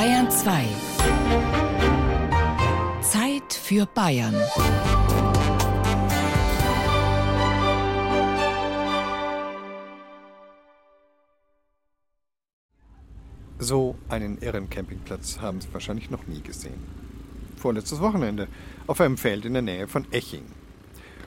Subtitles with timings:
[0.00, 0.64] Bayern 2.
[3.02, 4.34] Zeit für Bayern.
[13.58, 16.82] So einen irren Campingplatz haben Sie wahrscheinlich noch nie gesehen.
[17.58, 18.48] Vorletztes Wochenende
[18.86, 20.46] auf einem Feld in der Nähe von Eching.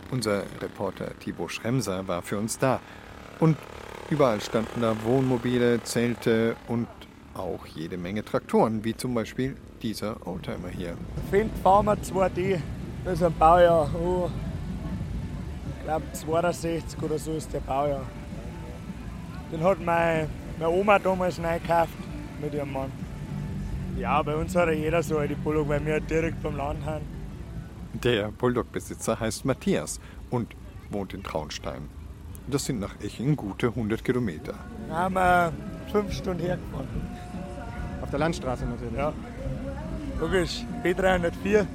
[0.09, 2.79] Unser Reporter Thibaut Schremser war für uns da.
[3.39, 3.55] Und
[4.09, 6.87] überall standen da Wohnmobile, Zelte und
[7.35, 10.95] auch jede Menge Traktoren, wie zum Beispiel dieser Oldtimer hier.
[11.17, 12.59] Ich finde, fahren wir 2D.
[13.05, 13.89] Das ist ein Baujahr.
[13.95, 14.29] Oh,
[15.77, 18.05] ich glaube, 62 oder so ist der Baujahr.
[19.51, 21.93] Den hat meine, meine Oma damals neu gekauft
[22.41, 22.91] mit ihrem Mann.
[23.97, 27.05] Ja, bei uns hat ja jeder so eine Bulldog, weil wir direkt vom Land haben.
[27.93, 29.99] Der Bulldog-Besitzer heißt Matthias
[30.31, 30.55] und
[30.89, 31.89] wohnt in Traunstein.
[32.47, 34.55] Das sind nach Eching gute 100 Kilometer.
[34.89, 35.53] Da haben wir
[35.91, 36.87] fünf Stunden hergefahren.
[38.13, 38.95] Der Landstraße natürlich.
[38.95, 39.11] Ja.
[40.19, 41.65] Logisch, B304,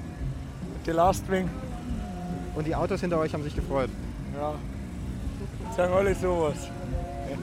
[0.86, 1.50] die Lastwing.
[2.54, 3.90] Und die Autos hinter euch haben sich gefreut.
[4.38, 4.54] Ja.
[5.76, 6.56] Sagen alle sowas.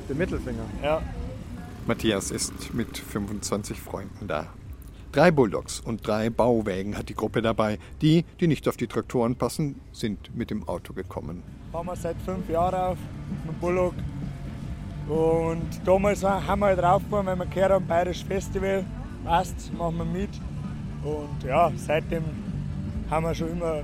[0.10, 0.64] Den Mittelfinger.
[0.82, 1.02] Ja.
[1.86, 4.48] Matthias ist mit 25 Freunden da.
[5.12, 7.80] Drei Bulldogs und drei Bauwägen hat die Gruppe dabei.
[8.02, 11.44] Die, die nicht auf die Traktoren passen, sind mit dem Auto gekommen.
[11.74, 12.98] Fahren wir seit fünf Jahren auf
[13.44, 13.94] mit dem Bullock.
[15.08, 18.84] Und damals haben wir halt draufgefahren, weil wir gehört haben, Bayerisch Festival.
[19.24, 20.30] Passt, machen wir mit.
[21.04, 22.24] Und ja, seitdem
[23.10, 23.84] haben wir schon immer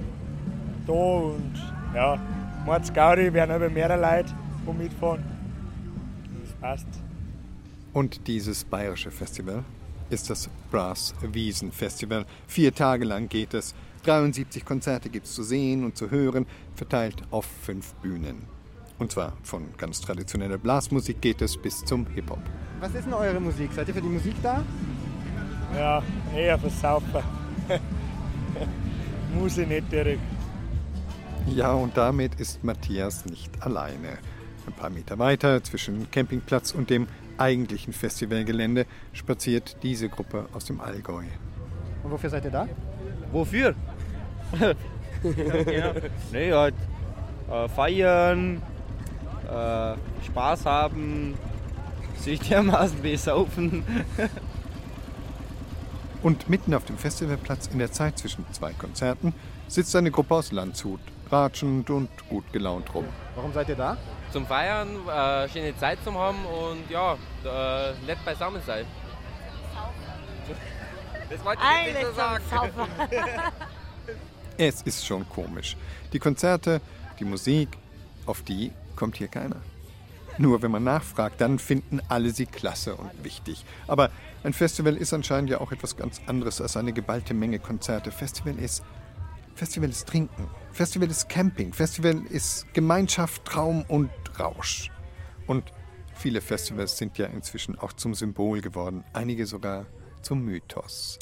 [0.88, 1.53] da und
[1.94, 2.19] ja,
[2.66, 4.33] Mords Gaudi werden aber mehrere Leute,
[4.67, 5.23] die mitfahren.
[6.42, 6.88] Das passt.
[7.94, 9.64] Und dieses bayerische Festival
[10.09, 12.25] ist das Brass Wiesen Festival.
[12.47, 13.75] Vier Tage lang geht es.
[14.03, 18.50] 73 Konzerte gibt es zu sehen und zu hören, verteilt auf fünf Bühnen.
[19.02, 22.38] Und zwar von ganz traditioneller Blasmusik geht es bis zum Hip-Hop.
[22.80, 23.73] Was ist denn eure Musik?
[23.73, 24.63] Seid ihr für die Musik da?
[25.75, 26.03] Ja,
[26.35, 27.23] eher für Saufen.
[29.33, 30.21] Muss ich nicht direkt.
[31.47, 34.20] Ja, und damit ist Matthias nicht alleine.
[34.67, 37.08] Ein paar Meter weiter zwischen Campingplatz und dem
[37.39, 41.23] eigentlichen Festivalgelände spaziert diese Gruppe aus dem Allgäu.
[42.03, 42.67] Und wofür seid ihr da?
[43.31, 43.73] Wofür?
[44.61, 45.93] ja.
[46.31, 46.76] Nee, halt
[47.49, 48.61] äh, feiern,
[49.52, 49.95] äh,
[50.26, 51.38] Spaß haben,
[52.17, 53.84] sich dermaßen besaufen.
[56.23, 59.34] Und mitten auf dem Festivalplatz in der Zeit zwischen zwei Konzerten
[59.67, 61.00] sitzt eine Gruppe aus Landshut,
[61.32, 63.06] ratschend und gut gelaunt rum.
[63.36, 63.98] Warum seid ihr da?
[64.32, 67.14] Zum Feiern, äh, schöne Zeit zu haben und ja,
[67.44, 68.86] äh, nett beisammen sein.
[71.30, 72.72] Das wollte ich nicht so sagen.
[74.58, 75.76] Es ist schon komisch.
[76.14, 76.82] Die Konzerte,
[77.20, 77.70] die Musik,
[78.28, 79.56] auf die kommt hier keiner.
[80.38, 83.66] Nur wenn man nachfragt, dann finden alle sie klasse und wichtig.
[83.88, 84.12] Aber
[84.44, 88.12] ein Festival ist anscheinend ja auch etwas ganz anderes als eine geballte Menge Konzerte.
[88.12, 88.84] Festival ist
[89.56, 90.48] Festival ist Trinken.
[90.72, 91.73] Festival ist Camping.
[91.73, 94.92] Festival ist Gemeinschaft, Traum und Rausch.
[95.48, 95.64] Und
[96.14, 99.04] viele Festivals sind ja inzwischen auch zum Symbol geworden.
[99.14, 99.88] Einige sogar
[100.22, 101.18] zum Mythos.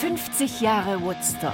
[0.00, 1.52] 50 Jahre Woodstock.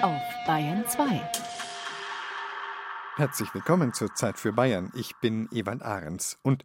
[0.00, 1.20] Auf Bayern 2.
[3.16, 4.92] Herzlich willkommen zur Zeit für Bayern.
[4.94, 6.38] Ich bin Ewald Ahrens.
[6.42, 6.64] Und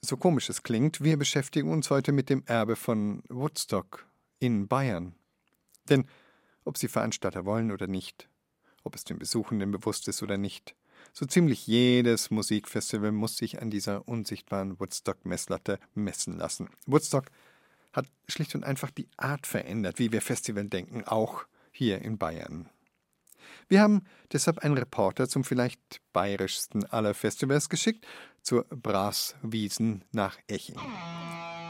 [0.00, 4.08] so komisch es klingt, wir beschäftigen uns heute mit dem Erbe von Woodstock
[4.40, 5.14] in Bayern.
[5.88, 6.06] Denn
[6.64, 8.28] ob Sie Veranstalter wollen oder nicht,
[8.82, 10.74] ob es den Besuchenden bewusst ist oder nicht,
[11.18, 16.68] so ziemlich jedes Musikfestival muss sich an dieser unsichtbaren Woodstock-Messlatte messen lassen.
[16.84, 17.26] Woodstock
[17.94, 22.68] hat schlicht und einfach die Art verändert, wie wir Festival denken, auch hier in Bayern.
[23.66, 28.06] Wir haben deshalb einen Reporter zum vielleicht bayerischsten aller Festivals geschickt,
[28.42, 30.78] zur Braswiesen nach Eching.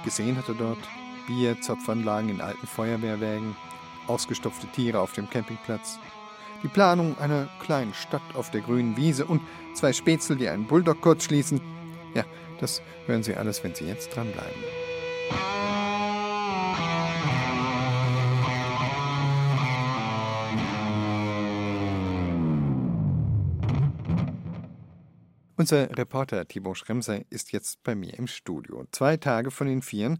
[0.04, 0.88] Gesehen hat er dort
[1.28, 3.54] Bierzapfanlagen in alten Feuerwehrwägen,
[4.08, 6.00] ausgestopfte Tiere auf dem Campingplatz,
[6.66, 9.40] die Planung einer kleinen Stadt auf der grünen Wiese und
[9.72, 11.60] zwei Spätzle, die einen Bulldog kurz schließen.
[12.12, 12.24] Ja,
[12.58, 14.50] das hören Sie alles, wenn Sie jetzt dranbleiben.
[25.56, 28.86] Unser Reporter Thibaut Schremser ist jetzt bei mir im Studio.
[28.90, 30.18] Zwei Tage von den Vieren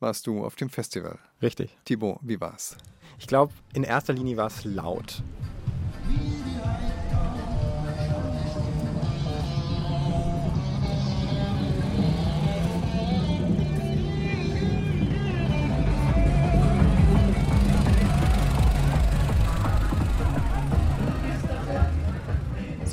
[0.00, 1.18] warst du auf dem Festival.
[1.40, 1.78] Richtig.
[1.86, 2.76] Thibaut, wie war's?
[3.18, 5.22] Ich glaube, in erster Linie war es laut.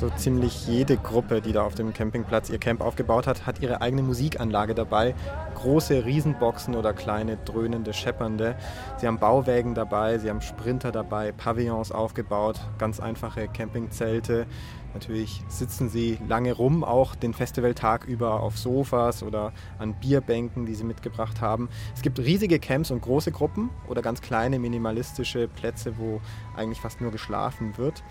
[0.06, 3.80] So ziemlich jede Gruppe, die da auf dem Campingplatz ihr Camp aufgebaut hat, hat ihre
[3.80, 5.16] eigene Musikanlage dabei.
[5.56, 8.54] Große Riesenboxen oder kleine dröhnende, scheppernde.
[8.98, 14.46] Sie haben Bauwägen dabei, sie haben Sprinter dabei, Pavillons aufgebaut, ganz einfache Campingzelte.
[14.94, 20.76] Natürlich sitzen sie lange rum, auch den Festivaltag über auf Sofas oder an Bierbänken, die
[20.76, 21.68] sie mitgebracht haben.
[21.96, 26.20] Es gibt riesige Camps und große Gruppen oder ganz kleine minimalistische Plätze, wo
[26.56, 28.04] eigentlich fast nur geschlafen wird.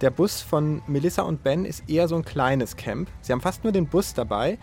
[0.00, 3.08] Der Bus von Melissa und Ben ist eher so ein kleines Camp.
[3.20, 4.58] Sie haben fast nur den Bus dabei.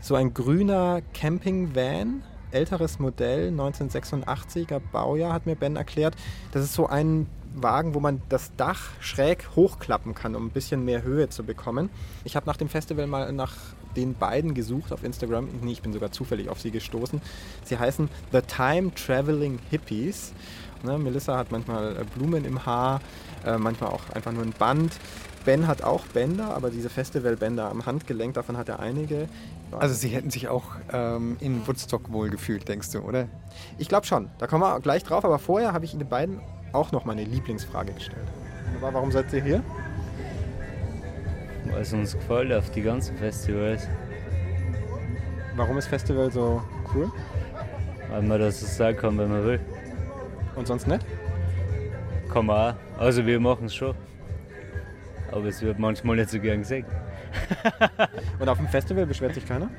[0.00, 6.14] So ein grüner Camping-Van, älteres Modell, 1986er Baujahr, hat mir Ben erklärt.
[6.52, 10.84] Das ist so ein Wagen, wo man das Dach schräg hochklappen kann, um ein bisschen
[10.84, 11.88] mehr Höhe zu bekommen.
[12.24, 13.54] Ich habe nach dem Festival mal nach
[13.96, 15.48] den beiden gesucht auf Instagram.
[15.62, 17.22] Nee, ich bin sogar zufällig auf sie gestoßen.
[17.64, 20.34] Sie heißen The Time Traveling Hippies.
[20.82, 23.00] Ne, Melissa hat manchmal äh, Blumen im Haar,
[23.46, 24.92] äh, manchmal auch einfach nur ein Band.
[25.44, 29.28] Ben hat auch Bänder, aber diese Festivalbänder am Handgelenk, davon hat er einige.
[29.72, 33.28] Also sie hätten sich auch ähm, in Woodstock wohl gefühlt, denkst du, oder?
[33.76, 34.30] Ich glaube schon.
[34.38, 36.40] Da kommen wir gleich drauf, aber vorher habe ich Ihnen beiden
[36.72, 38.26] auch noch meine Lieblingsfrage gestellt.
[38.80, 39.62] Warum seid ihr hier?
[41.66, 43.88] Weil es uns gefällt auf die ganzen Festivals.
[45.56, 46.62] Warum ist Festival so
[46.94, 47.10] cool?
[48.10, 49.60] Weil man das so sagen kann, wenn man will.
[50.56, 51.04] Und sonst nicht?
[52.34, 53.00] Kann man auch.
[53.00, 53.94] Also wir machen es schon.
[55.30, 56.84] Aber es wird manchmal nicht so gern gesehen.
[58.40, 59.70] Und auf dem Festival beschwert sich keiner?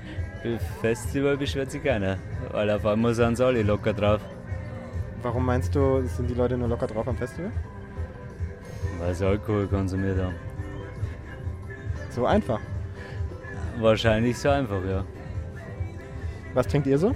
[0.42, 2.18] Im Festival beschwert sich keiner.
[2.52, 4.22] Weil auf einmal sind sie alle locker drauf.
[5.22, 7.52] Warum meinst du, sind die Leute nur locker drauf am Festival?
[9.00, 10.36] Weil sie Alkohol konsumiert haben.
[12.10, 12.62] So einfach.
[13.80, 15.04] Wahrscheinlich so einfach, ja.
[16.54, 17.13] Was trinkt ihr so?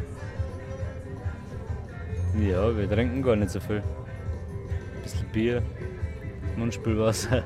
[2.37, 3.81] Ja, wir trinken gar nicht so viel.
[5.31, 5.61] Bier,
[6.57, 7.43] Mundspülwasser.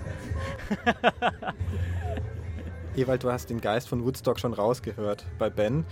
[2.95, 5.85] Ewald, du hast den Geist von Woodstock schon rausgehört bei Ben.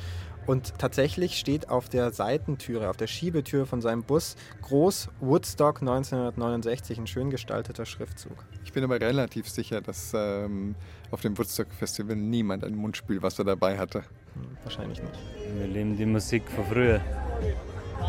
[0.47, 6.97] Und tatsächlich steht auf der Seitentüre, auf der Schiebetür von seinem Bus groß Woodstock 1969,
[6.97, 8.33] ein schön gestalteter Schriftzug.
[8.65, 10.75] Ich bin aber relativ sicher, dass ähm,
[11.11, 13.99] auf dem Woodstock Festival niemand ein Mundspülwasser dabei hatte.
[14.33, 15.19] Hm, wahrscheinlich nicht.
[15.57, 17.01] Wir leben die Musik von früher.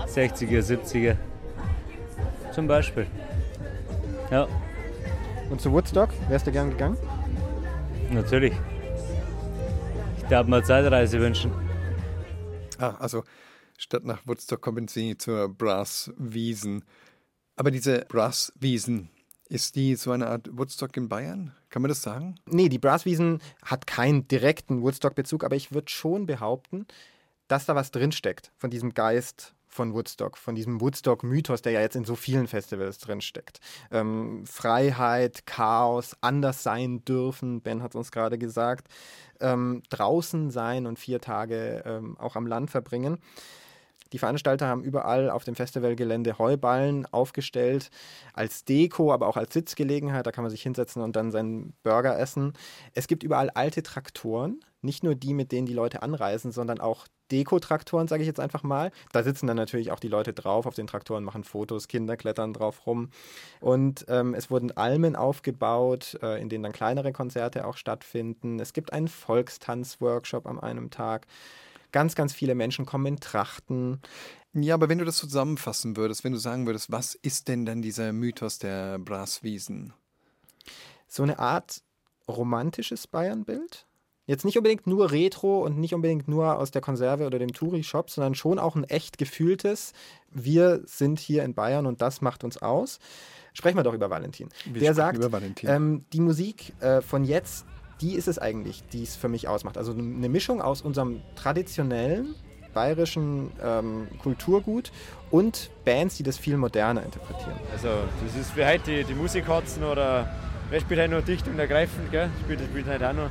[0.06, 1.16] 60er, 70er.
[2.52, 3.06] Zum Beispiel.
[4.32, 4.48] Ja.
[5.50, 6.96] Und zu Woodstock, wärst du gern gegangen?
[8.10, 8.54] Natürlich.
[10.16, 11.52] Ich darf mal Zeitreise wünschen.
[12.78, 13.24] Ah, also
[13.76, 16.82] statt nach Woodstock kommen Sie zur Brasswiesen.
[17.56, 19.10] Aber diese Brasswiesen,
[19.50, 21.54] ist die so eine Art Woodstock in Bayern?
[21.68, 22.36] Kann man das sagen?
[22.46, 26.86] Nee, die Brasswiesen hat keinen direkten Woodstock-Bezug, aber ich würde schon behaupten,
[27.48, 31.96] dass da was drinsteckt von diesem Geist von Woodstock, von diesem Woodstock-Mythos, der ja jetzt
[31.96, 33.58] in so vielen Festivals drinsteckt.
[33.90, 38.88] Ähm, Freiheit, Chaos, anders sein dürfen, Ben hat uns gerade gesagt,
[39.40, 43.18] ähm, draußen sein und vier Tage ähm, auch am Land verbringen.
[44.12, 47.90] Die Veranstalter haben überall auf dem Festivalgelände Heuballen aufgestellt,
[48.34, 50.26] als Deko, aber auch als Sitzgelegenheit.
[50.26, 52.52] Da kann man sich hinsetzen und dann seinen Burger essen.
[52.94, 57.06] Es gibt überall alte Traktoren, nicht nur die, mit denen die Leute anreisen, sondern auch
[57.30, 58.90] Dekotraktoren, sage ich jetzt einfach mal.
[59.12, 62.52] Da sitzen dann natürlich auch die Leute drauf auf den Traktoren, machen Fotos, Kinder klettern
[62.52, 63.08] drauf rum.
[63.60, 68.60] Und ähm, es wurden Almen aufgebaut, äh, in denen dann kleinere Konzerte auch stattfinden.
[68.60, 71.26] Es gibt einen Volkstanz-Workshop an einem Tag.
[71.92, 74.00] Ganz, ganz viele Menschen kommen in Trachten.
[74.54, 77.80] Ja, aber wenn du das zusammenfassen würdest, wenn du sagen würdest, was ist denn dann
[77.80, 79.92] dieser Mythos der Brasswiesen?
[81.06, 81.82] So eine Art
[82.28, 83.86] romantisches Bayernbild?
[84.24, 88.08] Jetzt nicht unbedingt nur Retro und nicht unbedingt nur aus der Konserve oder dem Touri-Shop,
[88.08, 89.92] sondern schon auch ein echt gefühltes.
[90.30, 93.00] Wir sind hier in Bayern und das macht uns aus.
[93.52, 94.48] Sprechen wir doch über Valentin.
[94.64, 95.68] Wir Der sagt, über Valentin.
[95.68, 97.66] Ähm, die Musik äh, von jetzt,
[98.02, 99.78] die ist es eigentlich, die es für mich ausmacht.
[99.78, 102.34] Also eine Mischung aus unserem traditionellen
[102.74, 104.90] bayerischen ähm, Kulturgut
[105.30, 107.56] und Bands, die das viel moderner interpretieren.
[107.72, 107.88] Also
[108.24, 110.28] das ist für heute die, die Musikkatzen oder
[110.70, 112.30] wer spielt halt noch dicht und ergreifend, gell?
[112.42, 113.30] Spielt, spielt halt auch noch.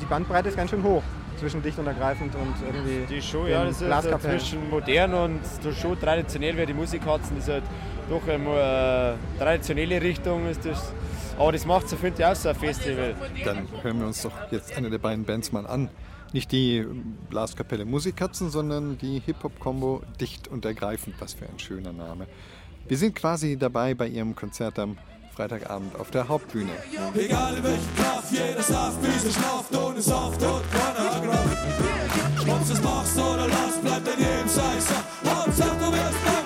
[0.00, 1.02] Die Bandbreite ist ganz schön hoch
[1.38, 3.12] zwischen dicht und ergreifend und irgendwie.
[3.12, 4.38] Die Show, ja, das ist Blaskapellen.
[4.38, 7.64] zwischen modern und so schon traditionell, weil die Musikkatzen ist halt
[8.08, 10.92] doch eine traditionelle Richtung ist das.
[11.38, 13.14] Aber das macht so finde ich auch so ein Festival.
[13.44, 15.88] Dann hören wir uns doch jetzt eine der beiden Bands mal an.
[16.32, 16.84] Nicht die
[17.30, 21.14] Blaskapelle Musikkatzen, sondern die Hip-Hop-Kombo Dicht und Ergreifend.
[21.20, 22.26] Was für ein schöner Name.
[22.86, 24.98] Wir sind quasi dabei bei ihrem Konzert am
[25.34, 26.72] Freitagabend auf der Hauptbühne.
[27.14, 31.58] Egal in welchem Kaff, jeder Saft, wie sie schlaft, ohne Saft und keiner Kraft.
[32.48, 35.04] Ob du's machst oder lass, bleibt in jedem Scheißer.
[35.24, 36.37] Hauptsache du wirst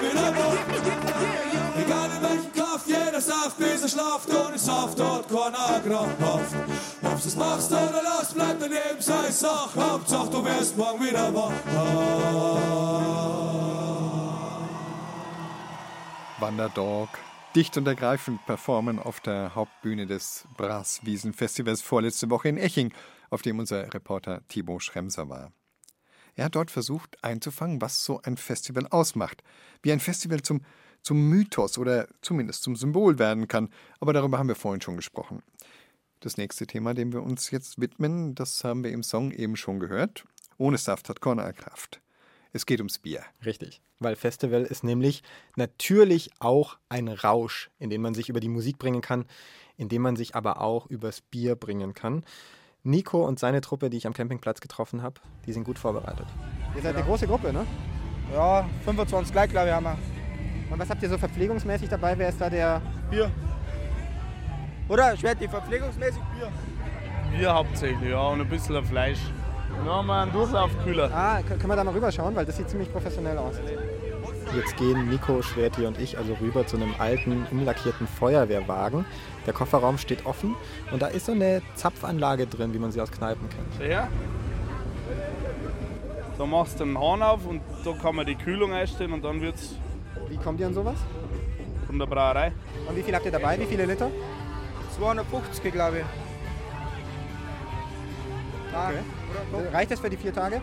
[4.15, 6.55] und es Saft hat keiner krampfhaft.
[7.03, 9.75] Ob du's machst oder lass, bleibt daneben sei Sach.
[9.75, 11.53] Hauptsache du wirst morgen wieder wach.
[16.41, 17.09] Wanderdog.
[17.55, 22.93] Dicht und ergreifend performen auf der Hauptbühne des Brasswiesenfestivals vorletzte Woche in Eching,
[23.31, 25.53] auf dem unser Reporter Thibaut Schremser war.
[26.35, 29.43] Er hat dort versucht einzufangen, was so ein Festival ausmacht,
[29.83, 30.63] wie ein Festival zum,
[31.03, 33.69] zum Mythos oder zumindest zum Symbol werden kann,
[34.01, 35.43] aber darüber haben wir vorhin schon gesprochen.
[36.21, 39.81] Das nächste Thema, dem wir uns jetzt widmen, das haben wir im Song eben schon
[39.81, 40.25] gehört.
[40.57, 42.01] Ohne Saft hat Corner Kraft.
[42.53, 43.23] Es geht ums Bier.
[43.45, 45.23] Richtig, weil Festival ist nämlich
[45.57, 49.25] natürlich auch ein Rausch, in den man sich über die Musik bringen kann,
[49.77, 52.25] in dem man sich aber auch übers Bier bringen kann.
[52.85, 56.27] Nico und seine Truppe, die ich am Campingplatz getroffen habe, die sind gut vorbereitet.
[56.77, 57.67] Ihr seid eine große Gruppe, ne?
[58.33, 60.22] Ja, 25 gleich, glaube ich, haben wir.
[60.73, 62.17] Und was habt ihr so verpflegungsmäßig dabei?
[62.17, 62.81] Wer ist da der.
[63.11, 63.31] Bier.
[64.89, 65.15] Oder?
[65.19, 66.49] Schwert, verpflegungsmäßig Bier.
[67.37, 69.19] Bier hauptsächlich, ja, und ein bisschen Fleisch.
[69.85, 71.11] Wir einen Durchlaufkühler.
[71.13, 73.57] Ah, können wir da mal rüberschauen, weil das sieht ziemlich professionell aus.
[74.55, 79.05] Jetzt gehen Nico, Schwerti und ich also rüber zu einem alten, umlackierten Feuerwehrwagen.
[79.47, 80.57] Der Kofferraum steht offen
[80.91, 83.67] und da ist so eine Zapfanlage drin, wie man sie aus Kneipen kennt.
[83.79, 84.09] Schau her.
[86.39, 89.41] Da machst du den Hahn auf und da kann man die Kühlung einstellen und dann
[89.41, 89.77] wird es
[90.33, 90.97] Wie kommt ihr an sowas?
[91.93, 92.53] von der Brauerei.
[92.89, 93.59] Und wie viel habt ihr dabei?
[93.59, 94.11] Wie viele Liter?
[94.97, 96.05] 250, glaube ich.
[99.53, 99.73] Oder?
[99.75, 100.63] Reicht das für die vier Tage?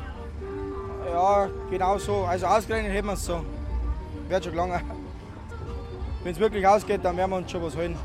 [1.12, 2.24] Ja, genau so.
[2.24, 3.46] Also ausgerechnet hätten wir es so.
[4.28, 4.82] Wird schon lange.
[6.24, 7.96] Wenn es wirklich ausgeht, dann werden wir uns schon was holen.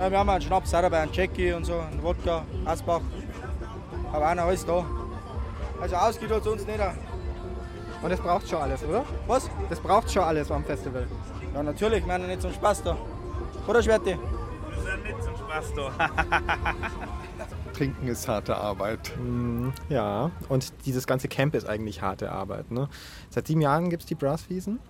[0.00, 3.02] Ja, wir haben einen Schnaps auch dabei, einen Jackie und so, einen Wodka, Asbach.
[4.12, 4.84] Aber auch noch alles da.
[5.80, 6.80] Also ausgeht uns nicht.
[8.02, 9.04] Und das braucht schon alles, oder?
[9.26, 9.50] Was?
[9.68, 11.06] Das braucht schon alles am Festival.
[11.54, 12.96] Ja, natürlich, wir haben ja nicht zum Spaß da.
[13.66, 14.16] Oder, Schwerti?
[14.16, 16.10] Wir sind nicht zum Spaß da.
[17.74, 19.12] Trinken ist harte Arbeit.
[19.18, 22.70] Mm, Ja, und dieses ganze Camp ist eigentlich harte Arbeit.
[22.70, 22.88] Ne?
[23.30, 24.80] Seit sieben Jahren gibt es die Brasswiesen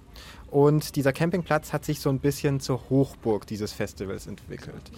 [0.51, 4.91] und dieser Campingplatz hat sich so ein bisschen zur Hochburg dieses Festivals entwickelt.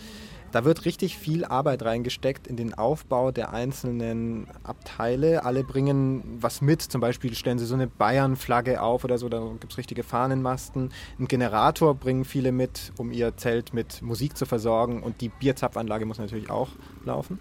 [0.53, 5.47] Da wird richtig viel Arbeit reingesteckt in den Aufbau der einzelnen Abteile.
[5.47, 9.41] Alle bringen was mit, zum Beispiel stellen sie so eine Bayern-Flagge auf oder so, da
[9.59, 10.93] gibt es richtige Fahnenmasten.
[11.19, 16.05] Einen Generator bringen viele mit, um ihr Zelt mit Musik zu versorgen und die Bierzapfanlage
[16.05, 16.69] muss natürlich auch
[17.07, 17.39] laufen.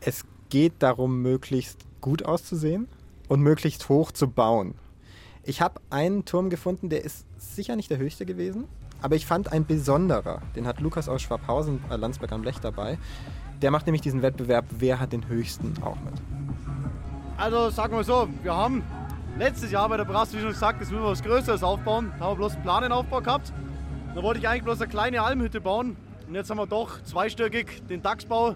[0.00, 2.86] Es geht darum, möglichst gut auszusehen
[3.26, 4.74] und möglichst hoch zu bauen.
[5.42, 8.68] Ich habe einen Turm gefunden, der ist sicher nicht der höchste gewesen,
[9.02, 10.40] aber ich fand ein besonderer.
[10.56, 12.98] Den hat Lukas aus Schwabhausen, äh, Landsberg am Lech dabei.
[13.62, 16.14] Der macht nämlich diesen Wettbewerb, wer hat den höchsten auch mit.
[17.36, 18.82] Also sagen wir so, wir haben
[19.38, 22.12] letztes Jahr bei der Brass, wie schon gesagt, das müssen wir was Größeres aufbauen.
[22.18, 23.52] Da haben wir bloß einen Planenaufbau gehabt.
[24.14, 25.96] Da wollte ich eigentlich bloß eine kleine Almhütte bauen.
[26.26, 28.54] Und jetzt haben wir doch zweistöckig den Dachsbau.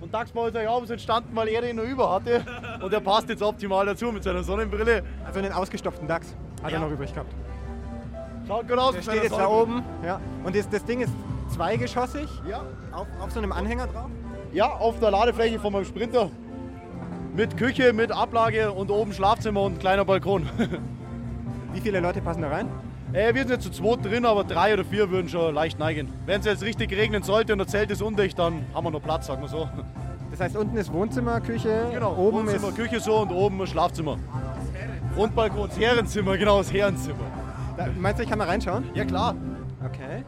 [0.00, 2.44] Und Dachsbau ist ja abends entstanden, weil er den noch über hatte.
[2.82, 5.02] Und der passt jetzt optimal dazu mit seiner Sonnenbrille.
[5.24, 6.78] Also einen ausgestopften Dachs hat Ja.
[6.78, 7.32] er noch übrig gehabt.
[8.46, 8.94] Schaut gut aus.
[8.94, 9.82] Der steht jetzt da oben.
[10.04, 10.20] Ja.
[10.44, 11.12] Und das, das Ding ist
[11.54, 12.62] zweigeschossig Ja.
[12.92, 14.10] auf, auf so einem Anhänger drauf.
[14.52, 16.30] ja, auf der Ladefläche von meinem Sprinter.
[17.34, 20.48] Mit Küche, mit Ablage und oben Schlafzimmer und ein kleiner Balkon.
[21.72, 22.68] Wie viele Leute passen da rein?
[23.12, 26.12] Äh, wir sind jetzt zu zweit drin, aber drei oder vier würden schon leicht neigen.
[26.26, 29.02] Wenn es jetzt richtig regnen sollte und das Zelt ist undicht, dann haben wir noch
[29.02, 29.68] Platz, sagen wir so.
[30.30, 32.74] Das heißt, unten ist Wohnzimmer, Küche, Genau, oben Wohnzimmer, ist...
[32.76, 34.16] Küche so und oben ein Schlafzimmer.
[35.14, 37.20] Und Balkon, das Herrenzimmer, genau, das Herrenzimmer.
[37.76, 38.84] Da, meinst du, ich kann mal reinschauen?
[38.94, 39.34] Ja klar.
[39.84, 40.24] Okay.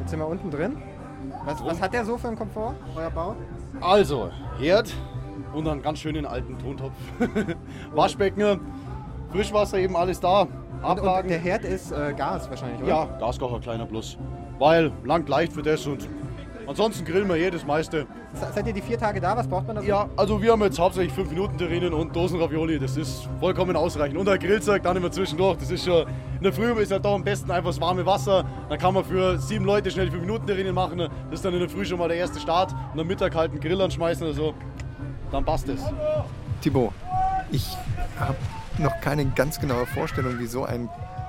[0.00, 0.76] Jetzt sind wir unten drin.
[1.44, 3.36] Was, was hat der so für einen Komfort, euer Bau?
[3.80, 4.92] Also, Herd
[5.52, 6.92] und einen ganz schönen alten Tontopf.
[7.94, 8.60] Waschbecken,
[9.32, 10.42] Frischwasser eben alles da.
[10.82, 12.88] Und, und der Herd ist äh, Gas wahrscheinlich, oder?
[12.88, 14.18] ja, Gaskocher, kleiner Plus.
[14.58, 16.08] Weil langt leicht für das und
[16.66, 18.06] ansonsten grillen wir jedes meiste.
[18.34, 19.36] Se- Seid ihr die vier Tage da?
[19.36, 19.82] Was braucht man da?
[19.82, 22.78] Ja, also wir haben jetzt hauptsächlich 5 Minuten Terrinen und Dosenravioli.
[22.78, 24.18] Das ist vollkommen ausreichend.
[24.18, 25.58] Und ein Grillzeug dann immer zwischendurch.
[25.58, 26.06] Das ist schon.
[26.38, 28.44] In der Früh ist ja doch am besten einfach das warme Wasser.
[28.68, 30.98] Dann kann man für sieben Leute schnell 5 Minuten Terrinen machen.
[30.98, 32.74] Das ist dann in der Früh schon mal der erste Start.
[32.92, 34.54] Und am Mittag halt einen Grill anschmeißen oder so.
[35.30, 35.80] Dann passt es.
[36.60, 36.92] Thibaut,
[37.50, 37.76] ich
[38.18, 38.36] habe
[38.78, 40.88] noch keine ganz genaue Vorstellung, wie so ein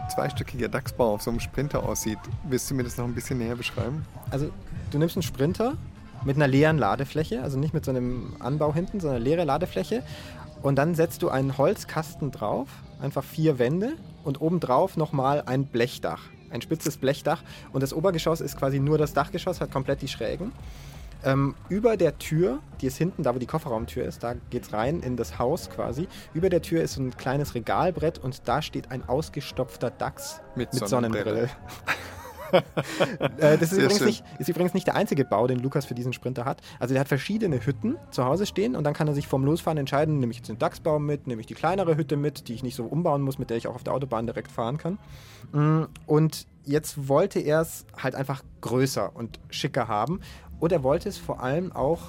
[0.09, 2.19] zweistöckiger Dachsbau auf so einem Sprinter aussieht.
[2.43, 4.05] Willst du mir das noch ein bisschen näher beschreiben?
[4.31, 4.49] Also,
[4.91, 5.73] du nimmst einen Sprinter
[6.23, 10.03] mit einer leeren Ladefläche, also nicht mit so einem Anbau hinten, sondern leere Ladefläche.
[10.61, 12.67] Und dann setzt du einen Holzkasten drauf,
[12.99, 13.93] einfach vier Wände
[14.23, 16.21] und obendrauf nochmal ein Blechdach.
[16.49, 17.43] Ein spitzes Blechdach.
[17.73, 20.51] Und das Obergeschoss ist quasi nur das Dachgeschoss, hat komplett die Schrägen.
[21.25, 25.01] Ähm, über der Tür, die ist hinten, da wo die Kofferraumtür ist, da geht's rein
[25.01, 26.07] in das Haus quasi.
[26.33, 30.71] Über der Tür ist so ein kleines Regalbrett und da steht ein ausgestopfter Dachs Mit
[30.73, 31.25] mit Sonnenbrille.
[31.25, 31.49] Sonnenbrille.
[33.37, 36.13] Äh, das ist übrigens, nicht, ist übrigens nicht der einzige Bau, den Lukas für diesen
[36.13, 36.61] Sprinter hat.
[36.79, 39.77] Also der hat verschiedene Hütten zu Hause stehen und dann kann er sich vom Losfahren
[39.77, 42.63] entscheiden, nehme ich jetzt den Dachsbau mit, nehme ich die kleinere Hütte mit, die ich
[42.63, 44.99] nicht so umbauen muss, mit der ich auch auf der Autobahn direkt fahren kann.
[45.51, 50.19] Mm, Und jetzt wollte er es halt einfach größer und schicker haben
[50.59, 51.99] und er wollte es vor allem auch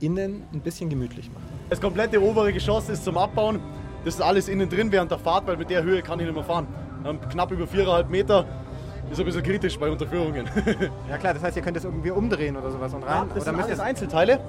[0.00, 1.44] innen ein bisschen gemütlich machen.
[1.70, 3.60] Das komplette obere Geschoss ist zum Abbauen.
[4.04, 6.34] Das ist alles innen drin während der Fahrt, weil mit der Höhe kann ich nicht
[6.34, 6.66] mehr fahren.
[7.06, 8.44] Ähm, knapp über 4,5 Meter
[9.10, 10.46] ist ein bisschen kritisch bei Unterführungen.
[11.08, 13.28] Ja klar, das heißt, ihr könnt es irgendwie umdrehen oder sowas und rein.
[13.28, 14.40] das oder sind müsst alles ihr Einzelteile.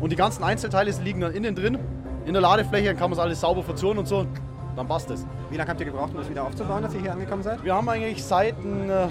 [0.00, 1.78] Und die ganzen Einzelteile liegen dann innen drin.
[2.24, 4.26] In der Ladefläche dann kann man es alles sauber verzurren und so.
[4.74, 5.24] Dann passt es.
[5.50, 7.62] Wie lange habt ihr gebraucht, um das wieder aufzubauen, dass ihr hier angekommen seid?
[7.64, 9.08] Wir haben eigentlich seit dem äh,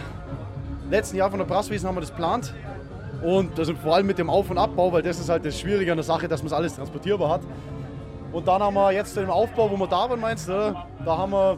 [0.92, 2.54] letzten Jahr von der Brasswesen haben wir das geplant.
[3.22, 5.92] Und also vor allem mit dem Auf- und Abbau, weil das ist halt das Schwierige
[5.92, 7.42] an der Sache, dass man es alles transportierbar hat.
[8.32, 11.32] Und dann haben wir jetzt den Aufbau, wo wir da waren, meinst du, da haben
[11.32, 11.58] wir,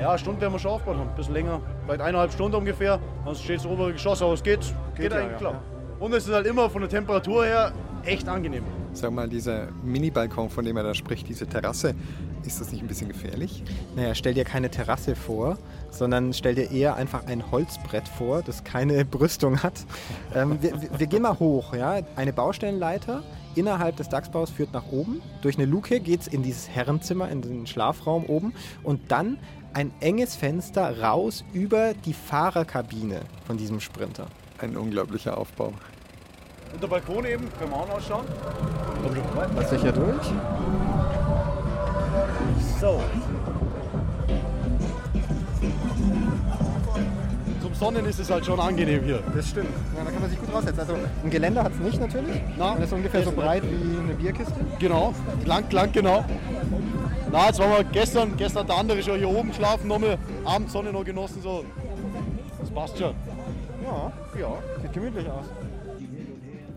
[0.00, 3.00] ja, eine Stunde werden wir schon aufgebaut haben, ein bisschen länger, vielleicht eineinhalb Stunden ungefähr.
[3.24, 4.60] Dann steht das obere Geschoss, aber es geht,
[4.94, 5.62] geht, ja, eigentlich ja, klar.
[5.98, 7.72] Und es ist halt immer von der Temperatur her
[8.04, 8.64] echt angenehm.
[8.94, 11.94] Sag mal, dieser Mini-Balkon, von dem er da spricht, diese Terrasse,
[12.44, 13.62] ist das nicht ein bisschen gefährlich?
[13.96, 15.56] Naja, stell dir keine Terrasse vor,
[15.90, 19.86] sondern stell dir eher einfach ein Holzbrett vor, das keine Brüstung hat.
[20.34, 21.72] Ähm, wir, wir- gehen mal hoch.
[21.74, 22.00] Ja?
[22.16, 23.22] Eine Baustellenleiter
[23.54, 25.22] innerhalb des Dachsbaus führt nach oben.
[25.40, 28.52] Durch eine Luke geht es in dieses Herrenzimmer, in den Schlafraum oben.
[28.82, 29.38] Und dann
[29.72, 34.26] ein enges Fenster raus über die Fahrerkabine von diesem Sprinter.
[34.58, 35.72] Ein unglaublicher Aufbau.
[36.72, 38.24] Und der Balkon eben, können wir auch noch ausschauen.
[39.56, 40.26] Lass dich ja durch.
[42.80, 43.00] So.
[47.60, 49.22] Zum Sonnen ist es halt schon angenehm hier.
[49.34, 49.68] Das stimmt.
[49.96, 50.80] Ja, da kann man sich gut raussetzen.
[50.80, 52.40] Also ein Geländer hat es nicht natürlich.
[52.58, 54.54] Na, das ist ungefähr so breit wie eine Bierkiste.
[54.78, 55.14] Genau,
[55.44, 56.24] lang, lang, genau.
[57.30, 60.92] Na, jetzt waren wir gestern, gestern hat der andere schon hier oben geschlafen, nochmal Abendsonne
[60.92, 61.64] noch genossen, so.
[62.60, 63.14] Das passt schon.
[63.84, 64.48] Ja, ja,
[64.82, 65.46] sieht gemütlich aus.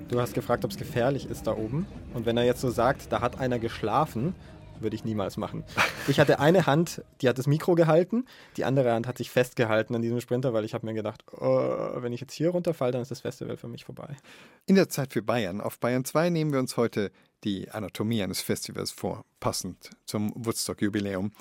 [0.08, 1.88] Du hast gefragt, ob es gefährlich ist da oben.
[2.14, 4.36] Und wenn er jetzt so sagt, da hat einer geschlafen,
[4.80, 5.64] würde ich niemals machen.
[6.08, 8.26] Ich hatte eine Hand, die hat das Mikro gehalten,
[8.58, 11.96] die andere Hand hat sich festgehalten an diesem Sprinter, weil ich habe mir gedacht, oh,
[11.96, 14.16] wenn ich jetzt hier runterfalle, dann ist das Festival für mich vorbei.
[14.68, 17.12] In der Zeit für Bayern auf Bayern 2 nehmen wir uns heute
[17.44, 21.32] die Anatomie eines Festivals vor, passend zum Woodstock-Jubiläum.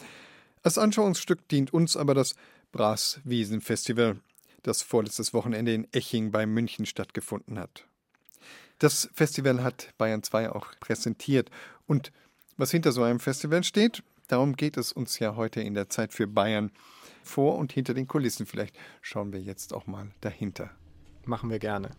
[0.62, 2.34] Als Anschauungsstück dient uns aber das
[2.72, 4.16] Brasswiesen-Festival,
[4.62, 7.86] das vorletztes Wochenende in Eching bei München stattgefunden hat.
[8.78, 11.50] Das Festival hat Bayern 2 auch präsentiert
[11.86, 12.12] und
[12.56, 16.12] was hinter so einem Festival steht, darum geht es uns ja heute in der Zeit
[16.12, 16.70] für Bayern.
[17.22, 20.70] Vor und hinter den Kulissen vielleicht schauen wir jetzt auch mal dahinter.
[21.24, 21.90] Machen wir gerne.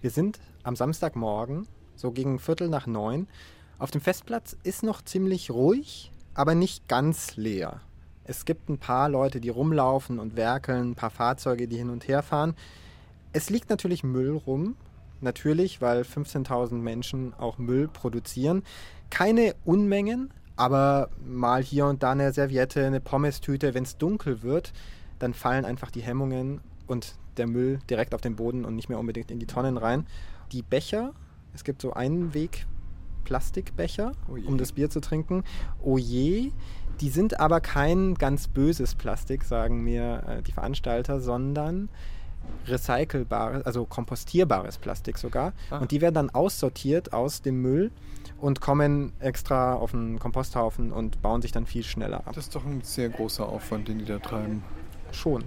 [0.00, 3.28] Wir sind am Samstagmorgen, so gegen Viertel nach neun.
[3.78, 7.82] Auf dem Festplatz ist noch ziemlich ruhig, aber nicht ganz leer.
[8.24, 12.08] Es gibt ein paar Leute, die rumlaufen und werkeln, ein paar Fahrzeuge, die hin und
[12.08, 12.54] her fahren.
[13.32, 14.76] Es liegt natürlich Müll rum,
[15.22, 18.62] natürlich, weil 15.000 Menschen auch Müll produzieren.
[19.10, 23.74] Keine Unmengen, aber mal hier und da eine Serviette, eine Pommestüte.
[23.74, 24.72] Wenn es dunkel wird,
[25.18, 28.98] dann fallen einfach die Hemmungen und der Müll direkt auf den Boden und nicht mehr
[28.98, 30.06] unbedingt in die Tonnen rein.
[30.52, 31.12] Die Becher,
[31.54, 32.66] es gibt so Einweg
[33.24, 34.12] Plastikbecher,
[34.46, 35.44] um das Bier zu trinken.
[35.82, 36.52] Oh je,
[37.00, 41.88] die sind aber kein ganz böses Plastik, sagen mir äh, die Veranstalter, sondern
[42.66, 45.52] recycelbares, also kompostierbares Plastik sogar.
[45.70, 45.78] Ah.
[45.78, 47.90] Und die werden dann aussortiert aus dem Müll
[48.38, 52.34] und kommen extra auf einen Komposthaufen und bauen sich dann viel schneller ab.
[52.34, 54.62] Das ist doch ein sehr großer Aufwand, den die da treiben.
[55.12, 55.44] Schon.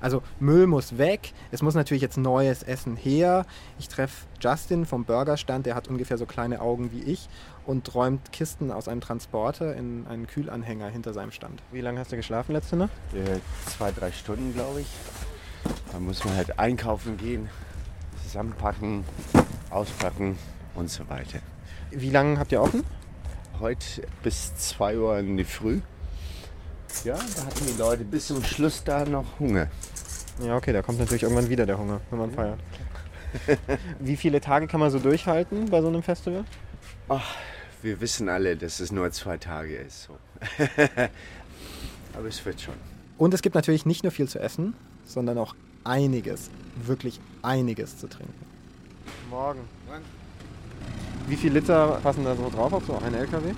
[0.00, 3.46] Also Müll muss weg, es muss natürlich jetzt neues Essen her.
[3.78, 7.28] Ich treffe Justin vom Burgerstand, der hat ungefähr so kleine Augen wie ich
[7.66, 11.62] und räumt Kisten aus einem Transporter in einen Kühlanhänger hinter seinem Stand.
[11.72, 12.92] Wie lange hast du geschlafen letzte Nacht?
[13.12, 14.86] Äh, zwei, drei Stunden, glaube ich.
[15.92, 17.48] Da muss man halt einkaufen gehen,
[18.22, 19.04] zusammenpacken,
[19.70, 20.38] auspacken
[20.74, 21.38] und so weiter.
[21.90, 22.84] Wie lange habt ihr offen?
[23.60, 25.80] Heute bis 2 Uhr in die Früh.
[27.04, 29.68] Ja, da hatten die Leute bis zum Schluss da noch Hunger.
[30.44, 32.60] Ja, okay, da kommt natürlich irgendwann wieder der Hunger, wenn man feiert.
[33.98, 36.44] Wie viele Tage kann man so durchhalten bei so einem Festival?
[37.08, 37.34] Ach,
[37.82, 40.04] wir wissen alle, dass es nur zwei Tage ist.
[40.04, 40.18] So.
[42.14, 42.74] Aber es wird schon.
[43.16, 44.74] Und es gibt natürlich nicht nur viel zu essen,
[45.08, 46.50] sondern auch einiges,
[46.84, 48.34] wirklich einiges zu trinken.
[49.30, 49.60] Morgen.
[51.26, 53.52] Wie viel Liter passen da so drauf auf so einen LKW?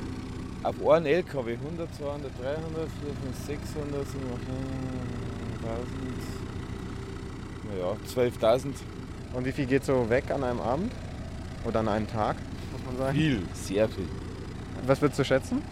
[0.62, 2.90] Auf einen LKW 100, 200, 300, 400,
[3.46, 4.16] 600, 1000,
[7.70, 8.74] naja, 12.000.
[9.32, 10.92] Und wie viel geht so weg an einem Abend?
[11.64, 12.36] Oder an einem Tag,
[12.72, 13.16] muss man sagen?
[13.16, 14.08] Viel, sehr viel.
[14.86, 15.62] Was würdest du schätzen?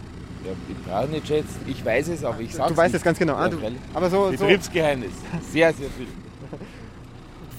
[0.45, 1.59] Ja, ich brauche nicht schätzen.
[1.67, 2.99] Ich weiß es, aber ich sag's Du weißt nicht.
[2.99, 3.35] es ganz genau.
[3.35, 3.57] Ah, du-
[3.93, 5.11] aber so- so- Betriebsgeheimnis.
[5.51, 6.07] Sehr, sehr viel.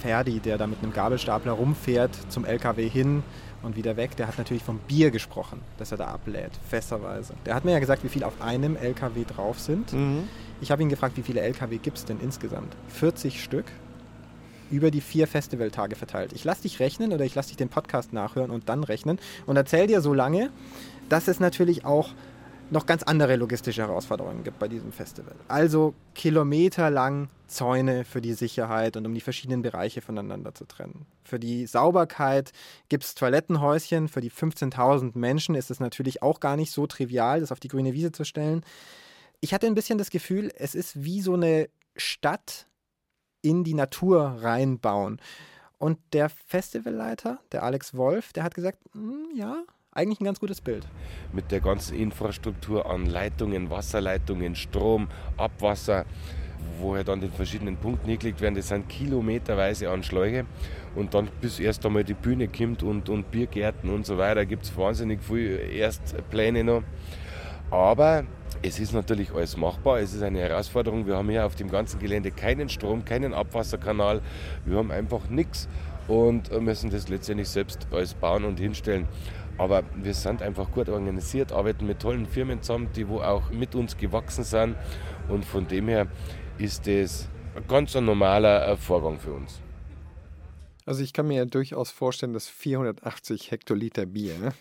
[0.01, 3.23] Ferdi, der da mit einem Gabelstapler rumfährt zum LKW hin
[3.63, 7.35] und wieder weg, der hat natürlich vom Bier gesprochen, das er da ablädt, fässerweise.
[7.45, 9.93] Der hat mir ja gesagt, wie viel auf einem LKW drauf sind.
[9.93, 10.23] Mhm.
[10.63, 12.75] Ich habe ihn gefragt, wie viele LKW gibt es denn insgesamt?
[12.89, 13.67] 40 Stück
[14.71, 16.33] über die vier Festivaltage verteilt.
[16.33, 19.57] Ich lasse dich rechnen oder ich lasse dich den Podcast nachhören und dann rechnen und
[19.57, 20.49] erzähl dir so lange,
[21.11, 22.11] dass es natürlich auch
[22.71, 25.35] noch ganz andere logistische Herausforderungen gibt bei diesem Festival.
[25.49, 31.07] Also kilometerlang Zäune für die Sicherheit und um die verschiedenen Bereiche voneinander zu trennen.
[31.25, 32.53] Für die Sauberkeit
[32.89, 34.09] gibt es Toilettenhäuschen.
[34.09, 37.69] Für die 15.000 Menschen ist es natürlich auch gar nicht so trivial, das auf die
[37.69, 38.65] grüne Wiese zu stellen.
[39.41, 42.67] Ich hatte ein bisschen das Gefühl, es ist wie so eine Stadt
[43.43, 45.21] in die Natur reinbauen.
[45.79, 49.63] Und der Festivalleiter, der Alex Wolf, der hat gesagt, "Hm, ja,
[50.01, 50.87] eigentlich ein ganz gutes Bild.
[51.33, 56.07] mit der ganzen Infrastruktur an Leitungen, Wasserleitungen, Strom, Abwasser,
[56.81, 58.55] wo halt an den verschiedenen Punkten hingelegt werden.
[58.55, 60.47] Das sind kilometerweise an Schläuche.
[60.95, 64.65] Und dann bis erst einmal die Bühne kommt und, und Biergärten und so weiter, gibt
[64.65, 66.83] es wahnsinnig viele Erstpläne noch.
[67.71, 68.25] Aber
[68.63, 71.07] es ist natürlich alles machbar, es ist eine Herausforderung.
[71.07, 74.21] Wir haben hier auf dem ganzen Gelände keinen Strom, keinen Abwasserkanal,
[74.65, 75.69] wir haben einfach nichts
[76.09, 79.07] und müssen das letztendlich selbst alles bauen und hinstellen.
[79.59, 83.75] Aber wir sind einfach gut organisiert, arbeiten mit tollen Firmen zusammen, die wo auch mit
[83.75, 84.77] uns gewachsen sind.
[85.29, 86.07] Und von dem her
[86.59, 89.61] ist das ein ganz ein normaler äh, Vorgang für uns.
[90.87, 94.53] Also ich kann mir ja durchaus vorstellen, dass 480 Hektoliter Bier ne,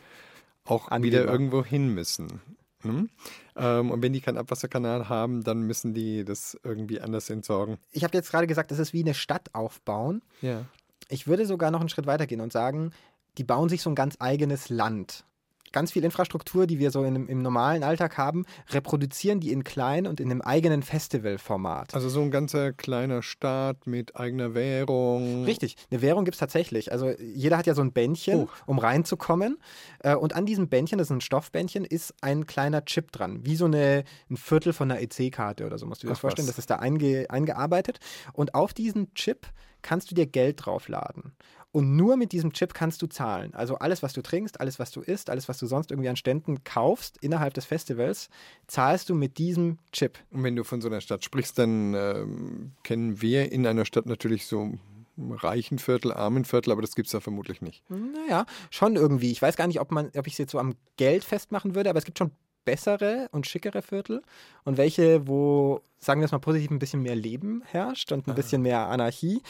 [0.66, 1.22] auch Angeber.
[1.22, 2.42] wieder irgendwo hin müssen.
[2.82, 3.10] Hm?
[3.56, 7.78] Ähm, und wenn die keinen Abwasserkanal haben, dann müssen die das irgendwie anders entsorgen.
[7.92, 10.22] Ich habe jetzt gerade gesagt, das ist wie eine Stadt aufbauen.
[10.42, 10.66] Ja.
[11.10, 12.92] Ich würde sogar noch einen Schritt weiter gehen und sagen,
[13.40, 15.26] die bauen sich so ein ganz eigenes Land.
[15.72, 20.08] Ganz viel Infrastruktur, die wir so in, im normalen Alltag haben, reproduzieren die in klein
[20.08, 21.94] und in einem eigenen Festivalformat.
[21.94, 25.44] Also so ein ganzer kleiner Staat mit eigener Währung.
[25.46, 26.92] Richtig, eine Währung gibt es tatsächlich.
[26.92, 28.50] Also jeder hat ja so ein Bändchen, Oh.
[28.66, 29.60] um reinzukommen.
[30.00, 33.46] Äh, Und an diesem Bändchen, das ist ein Stoffbändchen, ist ein kleiner Chip dran.
[33.46, 36.22] Wie so eine, ein Viertel von einer EC-Karte oder so, musst du dir das Ach,
[36.22, 36.48] vorstellen.
[36.48, 36.56] was.
[36.56, 38.00] Das ist da einge, eingearbeitet.
[38.34, 39.46] Und auf diesen Chip
[39.84, 41.34] kannst du dir Geld draufladen.
[41.72, 43.54] Und nur mit diesem Chip kannst du zahlen.
[43.54, 46.16] Also alles, was du trinkst, alles, was du isst, alles, was du sonst irgendwie an
[46.16, 48.30] Ständen kaufst innerhalb des Festivals,
[48.66, 50.18] zahlst du mit diesem Chip.
[50.32, 54.08] Und wenn du von so einer Stadt sprichst, dann ähm, kennen wir in einer Stadt
[54.08, 54.74] natürlich so
[55.20, 57.84] reichen Viertel, armen Viertel, aber das gibt es da vermutlich nicht.
[57.90, 59.32] Naja, schon irgendwie.
[59.32, 61.90] Ich weiß gar nicht, ob, man, ob ich es jetzt so am Geld festmachen würde,
[61.90, 62.32] aber es gibt schon
[62.66, 64.22] bessere und schickere Viertel
[64.64, 68.36] und welche, wo, sagen wir es mal positiv, ein bisschen mehr Leben herrscht und ein
[68.36, 69.42] bisschen mehr Anarchie.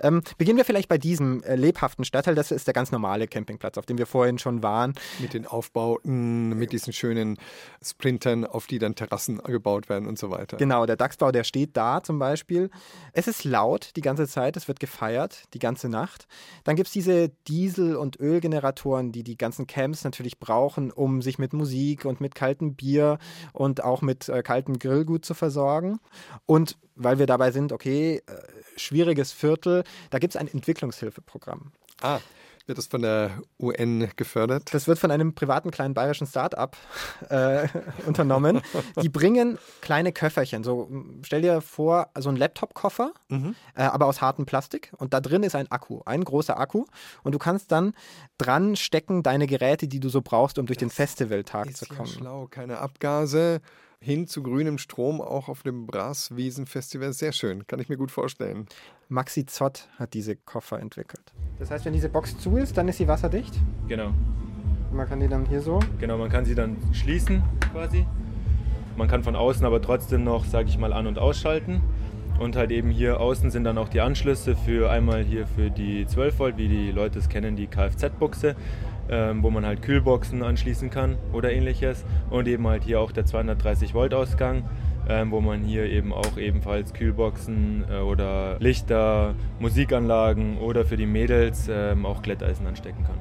[0.00, 2.34] Ähm, beginnen wir vielleicht bei diesem äh, lebhaften Stadtteil.
[2.34, 4.94] Das ist der ganz normale Campingplatz, auf dem wir vorhin schon waren.
[5.20, 7.38] Mit den Aufbauten, mit diesen schönen
[7.82, 10.56] Sprintern, auf die dann Terrassen gebaut werden und so weiter.
[10.56, 12.70] Genau, der Dachsbau, der steht da zum Beispiel.
[13.12, 16.26] Es ist laut die ganze Zeit, es wird gefeiert die ganze Nacht.
[16.64, 21.38] Dann gibt es diese Diesel- und Ölgeneratoren, die die ganzen Camps natürlich brauchen, um sich
[21.38, 23.18] mit Musik und mit kaltem Bier
[23.52, 25.97] und auch mit äh, kaltem Grillgut zu versorgen.
[26.46, 28.32] Und weil wir dabei sind, okay, äh,
[28.76, 31.72] schwieriges Viertel, da gibt es ein Entwicklungshilfeprogramm.
[32.02, 32.18] Ah,
[32.66, 34.74] wird das von der UN gefördert?
[34.74, 36.76] Das wird von einem privaten kleinen bayerischen Start-up
[37.30, 37.66] äh,
[38.06, 38.60] unternommen.
[39.00, 40.62] Die bringen kleine Köfferchen.
[40.64, 40.90] So,
[41.22, 43.54] stell dir vor, so ein Laptop-Koffer, Mhm.
[43.74, 44.92] äh, aber aus hartem Plastik.
[44.98, 46.84] Und da drin ist ein Akku, ein großer Akku.
[47.22, 47.94] Und du kannst dann
[48.36, 51.96] dran stecken deine Geräte, die du so brauchst, um durch den Festivaltag zu Ist ja
[51.96, 52.08] kommen.
[52.08, 53.62] schlau, keine Abgase,
[54.00, 57.12] hin zu grünem Strom, auch auf dem Braswiesenfestival.
[57.12, 58.66] Sehr schön, kann ich mir gut vorstellen.
[59.08, 61.32] Maxi Zott hat diese Koffer entwickelt.
[61.58, 63.54] Das heißt, wenn diese Box zu ist, dann ist sie wasserdicht.
[63.88, 64.12] Genau.
[64.92, 65.80] Man kann die dann hier so.
[65.98, 68.06] Genau, man kann sie dann schließen quasi.
[68.96, 71.82] Man kann von außen aber trotzdem noch, sage ich mal, an- und ausschalten.
[72.38, 76.06] Und halt eben hier außen sind dann auch die Anschlüsse für einmal hier für die
[76.06, 78.54] 12 Volt, wie die Leute es kennen, die Kfz-Buchse,
[79.10, 82.04] ähm, wo man halt Kühlboxen anschließen kann oder ähnliches.
[82.30, 84.64] Und eben halt hier auch der 230 Volt Ausgang,
[85.08, 91.06] ähm, wo man hier eben auch ebenfalls Kühlboxen äh, oder Lichter, Musikanlagen oder für die
[91.06, 93.18] Mädels ähm, auch Glätteisen anstecken kann.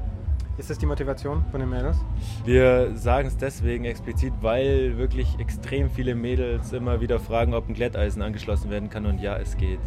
[0.58, 1.98] Ist das die Motivation von den Mädels?
[2.44, 7.76] Wir sagen es deswegen explizit, weil wirklich extrem viele Mädels immer wieder fragen, ob ein
[7.76, 9.80] Glätteisen angeschlossen werden kann und ja, es geht.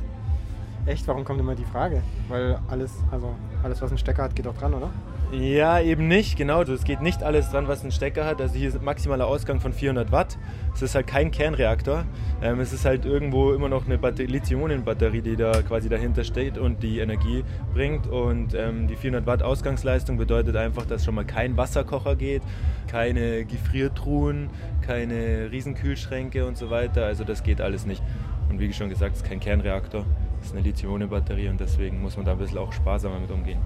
[0.86, 1.08] Echt?
[1.08, 2.02] Warum kommt immer die Frage?
[2.28, 3.34] Weil alles, also
[3.64, 4.90] alles, was einen Stecker hat, geht auch dran, oder?
[5.32, 6.62] Ja, eben nicht, genau.
[6.62, 8.40] Es geht nicht alles dran, was einen Stecker hat.
[8.40, 10.36] Also hier ist maximaler Ausgang von 400 Watt.
[10.74, 12.04] Es ist halt kein Kernreaktor.
[12.42, 16.58] Ähm, es ist halt irgendwo immer noch eine Batter- Lithium-Ionen-Batterie, die da quasi dahinter steht
[16.58, 18.08] und die Energie bringt.
[18.08, 22.42] Und ähm, die 400 Watt Ausgangsleistung bedeutet einfach, dass schon mal kein Wasserkocher geht,
[22.88, 24.50] keine Gefriertruhen,
[24.84, 27.04] keine Riesenkühlschränke und so weiter.
[27.04, 28.02] Also das geht alles nicht.
[28.48, 30.04] Und wie schon gesagt, es ist kein Kernreaktor.
[30.40, 33.60] Das ist eine Lithium-Ionen-Batterie und deswegen muss man da ein bisschen auch sparsamer mit umgehen.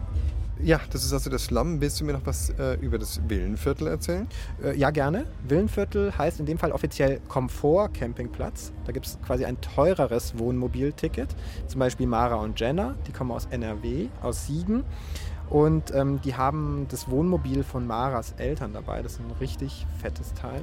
[0.63, 1.81] Ja, das ist also das Slum.
[1.81, 4.29] Willst du mir noch was äh, über das Villenviertel erzählen?
[4.63, 5.27] Äh, ja, gerne.
[5.47, 8.73] Villenviertel heißt in dem Fall offiziell Komfort-Campingplatz.
[8.85, 11.35] Da gibt es quasi ein teureres Wohnmobilticket.
[11.67, 14.85] Zum Beispiel Mara und Jenna, die kommen aus NRW, aus Siegen.
[15.51, 19.03] Und ähm, die haben das Wohnmobil von Maras Eltern dabei.
[19.03, 20.63] Das ist ein richtig fettes Teil.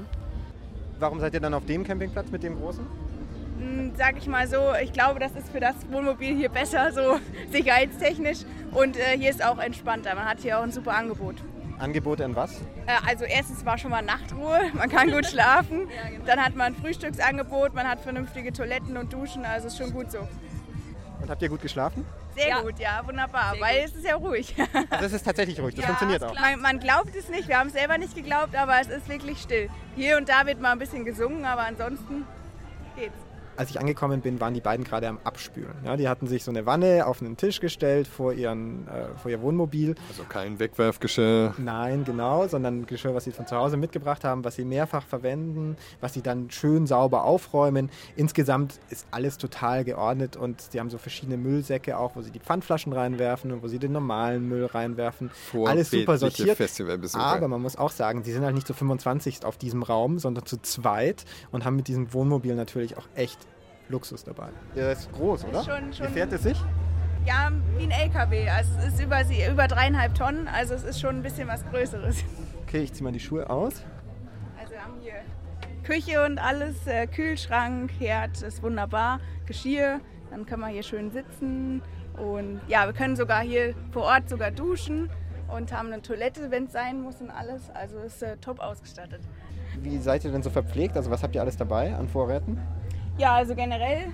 [0.99, 2.85] Warum seid ihr dann auf dem Campingplatz mit dem großen?
[3.61, 7.19] Hm, sag ich mal so, ich glaube, das ist für das Wohnmobil hier besser, so
[7.51, 8.39] sicherheitstechnisch.
[8.71, 10.15] Und äh, hier ist auch entspannter.
[10.15, 11.35] Man hat hier auch ein super Angebot.
[11.77, 12.53] Angebote in was?
[12.87, 15.87] Äh, also erstens war schon mal Nachtruhe, man kann gut schlafen.
[16.25, 20.11] Dann hat man ein Frühstücksangebot, man hat vernünftige Toiletten und Duschen, also ist schon gut
[20.11, 20.27] so.
[21.21, 22.03] Und habt ihr gut geschlafen?
[22.35, 22.61] Sehr ja.
[22.61, 23.89] gut, ja, wunderbar, Sehr weil gut.
[23.89, 24.55] es ist ja ruhig.
[24.89, 26.33] Also es ist tatsächlich ruhig, das ja, funktioniert auch.
[26.39, 29.39] Man, man, glaubt es nicht, wir haben es selber nicht geglaubt, aber es ist wirklich
[29.39, 29.69] still.
[29.95, 32.25] Hier und da wird mal ein bisschen gesungen, aber ansonsten
[32.95, 33.30] geht's
[33.61, 35.75] als ich angekommen bin, waren die beiden gerade am Abspülen.
[35.85, 39.29] Ja, die hatten sich so eine Wanne auf einen Tisch gestellt vor, ihren, äh, vor
[39.29, 39.93] ihr Wohnmobil.
[40.09, 41.53] Also kein Wegwerfgeschirr.
[41.59, 45.77] Nein, genau, sondern Geschirr, was sie von zu Hause mitgebracht haben, was sie mehrfach verwenden,
[45.99, 47.91] was sie dann schön sauber aufräumen.
[48.15, 52.39] Insgesamt ist alles total geordnet und sie haben so verschiedene Müllsäcke auch, wo sie die
[52.39, 55.29] Pfandflaschen reinwerfen und wo sie den normalen Müll reinwerfen.
[55.67, 56.59] alles super sortiert.
[57.13, 60.47] Aber man muss auch sagen, sie sind halt nicht zu 25 auf diesem Raum, sondern
[60.47, 63.37] zu zweit und haben mit diesem Wohnmobil natürlich auch echt
[63.91, 64.49] Luxus dabei.
[64.75, 65.59] Der ist groß, oder?
[65.59, 66.59] Ist schon, schon Wie fährt es sich?
[67.25, 68.49] Ja, wie ein LKW.
[68.49, 72.23] Also es ist über, über dreieinhalb Tonnen, also es ist schon ein bisschen was Größeres.
[72.63, 73.83] Okay, ich ziehe mal die Schuhe aus.
[74.59, 75.13] Also wir haben hier
[75.83, 79.99] Küche und alles, äh, Kühlschrank, Herd ist wunderbar, Geschirr,
[80.31, 81.81] dann können wir hier schön sitzen
[82.17, 85.09] und ja, wir können sogar hier vor Ort sogar duschen
[85.47, 87.69] und haben eine Toilette, wenn es sein muss und alles.
[87.73, 89.21] Also ist äh, top ausgestattet.
[89.79, 90.95] Wie seid ihr denn so verpflegt?
[90.97, 92.59] Also was habt ihr alles dabei an Vorräten?
[93.17, 94.13] Ja, also generell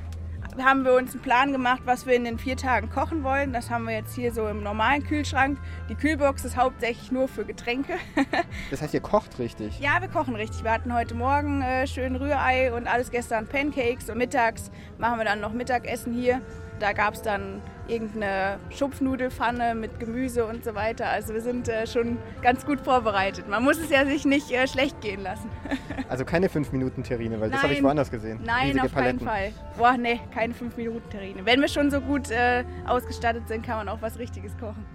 [0.63, 3.53] haben wir uns einen Plan gemacht, was wir in den vier Tagen kochen wollen.
[3.53, 5.59] Das haben wir jetzt hier so im normalen Kühlschrank.
[5.89, 7.93] Die Kühlbox ist hauptsächlich nur für Getränke.
[8.71, 9.79] das heißt, ihr kocht richtig?
[9.79, 10.63] Ja, wir kochen richtig.
[10.63, 15.25] Wir hatten heute Morgen äh, schön Rührei und alles gestern Pancakes und mittags machen wir
[15.25, 16.41] dann noch Mittagessen hier.
[16.79, 21.07] Da gab es dann irgendeine Schupfnudelfanne mit Gemüse und so weiter.
[21.07, 23.47] Also wir sind äh, schon ganz gut vorbereitet.
[23.47, 25.49] Man muss es ja sich nicht äh, schlecht gehen lassen.
[26.09, 27.51] also keine 5-Minuten-Terrine, weil Nein.
[27.51, 28.39] das habe ich woanders gesehen.
[28.43, 29.25] Nein, Riesige auf Paletten.
[29.25, 29.53] keinen Fall.
[29.77, 31.45] Boah, nee, keine 5-Minuten-Terrine.
[31.45, 34.85] Wenn wir schon so gut äh, ausgestattet sind, kann man auch was Richtiges kochen.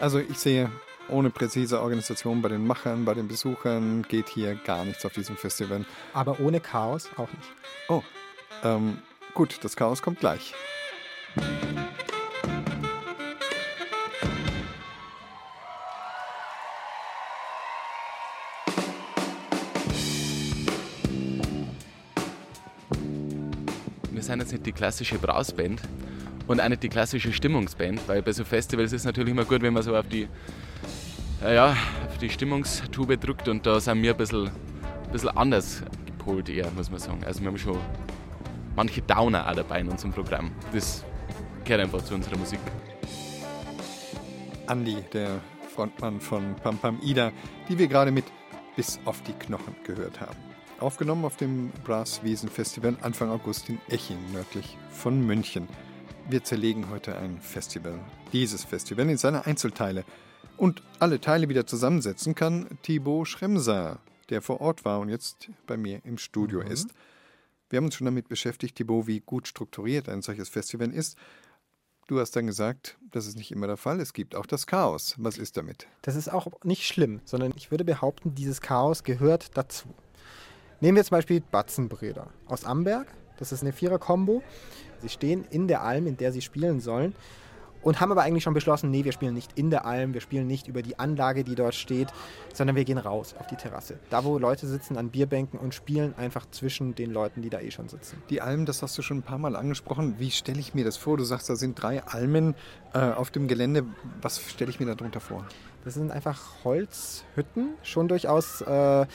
[0.00, 0.70] Also ich sehe,
[1.08, 5.36] ohne präzise Organisation bei den Machern, bei den Besuchern geht hier gar nichts auf diesem
[5.36, 5.84] Festival.
[6.12, 7.52] Aber ohne Chaos auch nicht.
[7.88, 8.02] Oh,
[8.64, 8.98] ähm,
[9.34, 10.54] gut, das Chaos kommt gleich.
[24.10, 25.80] Wir sind jetzt nicht die klassische Brausband
[26.48, 29.62] und auch nicht die klassische Stimmungsband, weil bei so Festivals ist es natürlich immer gut,
[29.62, 30.28] wenn man so auf die,
[31.42, 36.48] ja, auf die Stimmungstube drückt und da sind wir ein bisschen, ein bisschen anders gepolt
[36.48, 37.22] eher, muss man sagen.
[37.24, 37.78] Also wir haben schon
[38.74, 40.50] manche Downer auch dabei in unserem Programm.
[40.72, 41.04] Das
[41.68, 42.60] gehört einfach zu unserer Musik.
[44.68, 45.38] Andi, der
[45.74, 47.30] Frontmann von Pam Pam Ida,
[47.68, 48.24] die wir gerade mit
[48.74, 50.38] Bis auf die Knochen gehört haben.
[50.80, 55.68] Aufgenommen auf dem Brasswiesen Festival Anfang August in Eching, nördlich von München.
[56.30, 57.98] Wir zerlegen heute ein Festival.
[58.32, 60.04] Dieses Festival in seine Einzelteile.
[60.56, 63.98] Und alle Teile wieder zusammensetzen kann Thibaut Schremser,
[64.30, 66.70] der vor Ort war und jetzt bei mir im Studio mhm.
[66.70, 66.88] ist.
[67.68, 71.18] Wir haben uns schon damit beschäftigt, Thibaut, wie gut strukturiert ein solches Festival ist.
[72.08, 74.00] Du hast dann gesagt, das ist nicht immer der Fall.
[74.00, 75.14] Es gibt auch das Chaos.
[75.18, 75.86] Was ist damit?
[76.00, 79.94] Das ist auch nicht schlimm, sondern ich würde behaupten, dieses Chaos gehört dazu.
[80.80, 83.08] Nehmen wir zum Beispiel Batzenbrüder aus Amberg.
[83.38, 84.42] Das ist eine Vierer-Kombo.
[85.02, 87.14] Sie stehen in der Alm, in der sie spielen sollen
[87.82, 90.46] und haben aber eigentlich schon beschlossen, nee, wir spielen nicht in der Alm, wir spielen
[90.46, 92.08] nicht über die Anlage, die dort steht,
[92.52, 93.98] sondern wir gehen raus auf die Terrasse.
[94.10, 97.70] Da, wo Leute sitzen an Bierbänken und spielen einfach zwischen den Leuten, die da eh
[97.70, 98.22] schon sitzen.
[98.30, 100.16] Die Alm, das hast du schon ein paar Mal angesprochen.
[100.18, 101.16] Wie stelle ich mir das vor?
[101.16, 102.54] Du sagst, da sind drei Almen
[102.92, 103.84] äh, auf dem Gelände.
[104.20, 105.44] Was stelle ich mir darunter vor?
[105.84, 109.06] Das sind einfach Holzhütten, schon durchaus äh,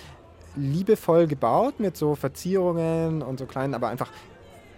[0.55, 4.09] liebevoll gebaut mit so Verzierungen und so kleinen, aber einfach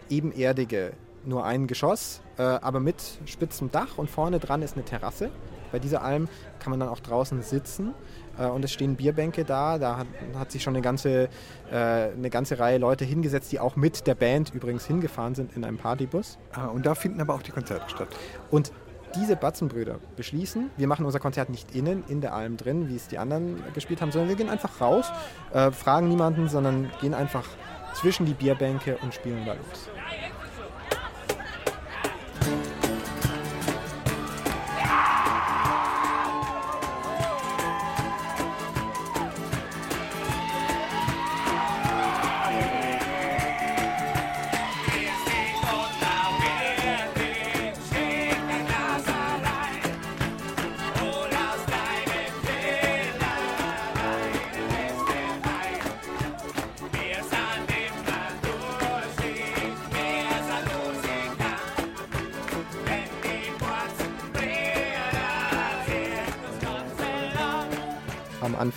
[0.09, 0.93] ebenerdige
[1.25, 5.31] nur ein Geschoss, äh, aber mit spitzem Dach und vorne dran ist eine Terrasse.
[5.71, 7.93] Bei dieser Alm kann man dann auch draußen sitzen
[8.37, 9.77] äh, und es stehen Bierbänke da.
[9.77, 10.07] Da hat,
[10.37, 11.29] hat sich schon eine ganze,
[11.71, 15.63] äh, eine ganze Reihe Leute hingesetzt, die auch mit der Band übrigens hingefahren sind in
[15.63, 16.37] einem Partybus.
[16.53, 18.09] Ah, und da finden aber auch die Konzerte statt.
[18.51, 18.71] Und
[19.15, 23.07] diese Batzenbrüder beschließen, wir machen unser Konzert nicht innen, in der Alm drin, wie es
[23.07, 25.11] die anderen gespielt haben, sondern wir gehen einfach raus,
[25.53, 27.45] äh, fragen niemanden, sondern gehen einfach
[27.93, 29.89] zwischen die Bierbänke und spielen da los.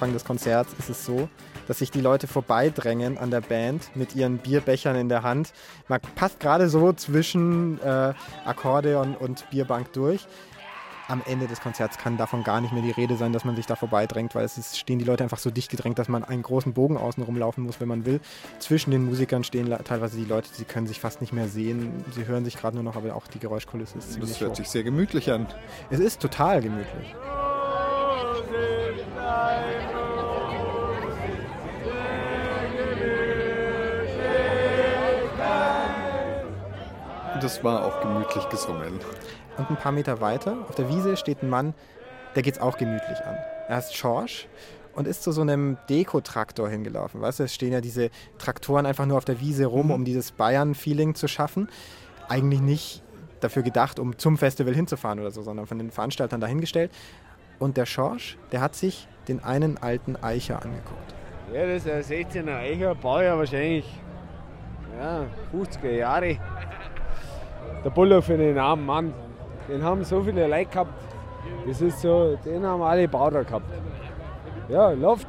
[0.08, 1.28] Anfang des Konzerts ist es so,
[1.66, 5.52] dass sich die Leute vorbeidrängen an der Band mit ihren Bierbechern in der Hand.
[5.86, 8.14] Man passt gerade so zwischen äh,
[8.46, 10.26] Akkordeon und Bierbank durch.
[11.08, 13.66] Am Ende des Konzerts kann davon gar nicht mehr die Rede sein, dass man sich
[13.66, 16.42] da vorbeidrängt, weil es ist, stehen die Leute einfach so dicht gedrängt, dass man einen
[16.42, 18.20] großen Bogen außen rumlaufen muss, wenn man will.
[18.58, 22.04] Zwischen den Musikern stehen teilweise die Leute, sie können sich fast nicht mehr sehen.
[22.12, 24.56] Sie hören sich gerade nur noch, aber auch die Geräuschkulisse ist ziemlich Das hört hoch.
[24.56, 25.46] sich sehr gemütlich an.
[25.90, 27.14] Es ist total gemütlich.
[37.40, 38.98] Das war auch gemütlich gesungen.
[39.58, 41.74] Und ein paar Meter weiter, auf der Wiese, steht ein Mann,
[42.34, 43.36] der geht's auch gemütlich an.
[43.68, 44.48] Er heißt Schorsch
[44.94, 47.20] und ist zu so einem Dekotraktor hingelaufen.
[47.20, 50.32] Weißt du, es stehen ja diese Traktoren einfach nur auf der Wiese rum, um dieses
[50.32, 51.68] Bayern-Feeling zu schaffen.
[52.28, 53.02] Eigentlich nicht
[53.40, 56.90] dafür gedacht, um zum Festival hinzufahren oder so, sondern von den Veranstaltern dahingestellt.
[57.60, 61.14] Und der Schorsch, der hat sich den einen alten Eicher angeguckt.
[61.52, 63.84] Ja, das ist ein 16er Eicher, Baujahr wahrscheinlich
[64.98, 66.38] ja, 50er Jahre.
[67.84, 69.14] Der Bullock für den armen Mann.
[69.68, 70.92] Den haben so viele Leute gehabt.
[71.66, 73.66] Das ist so, den haben alle Bauer gehabt.
[74.68, 75.28] Ja, Luft,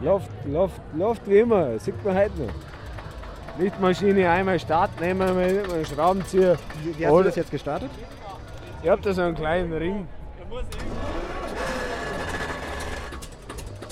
[0.00, 2.52] Luft, Luft, Luft wie immer, sieht man heute noch.
[3.58, 6.56] Lichtmaschine einmal starten, nehmen wir mit einem Schraubenzieher.
[6.82, 7.90] Wie, wie hast du das jetzt gestartet?
[8.82, 10.06] Ich hab da so einen kleinen Ring.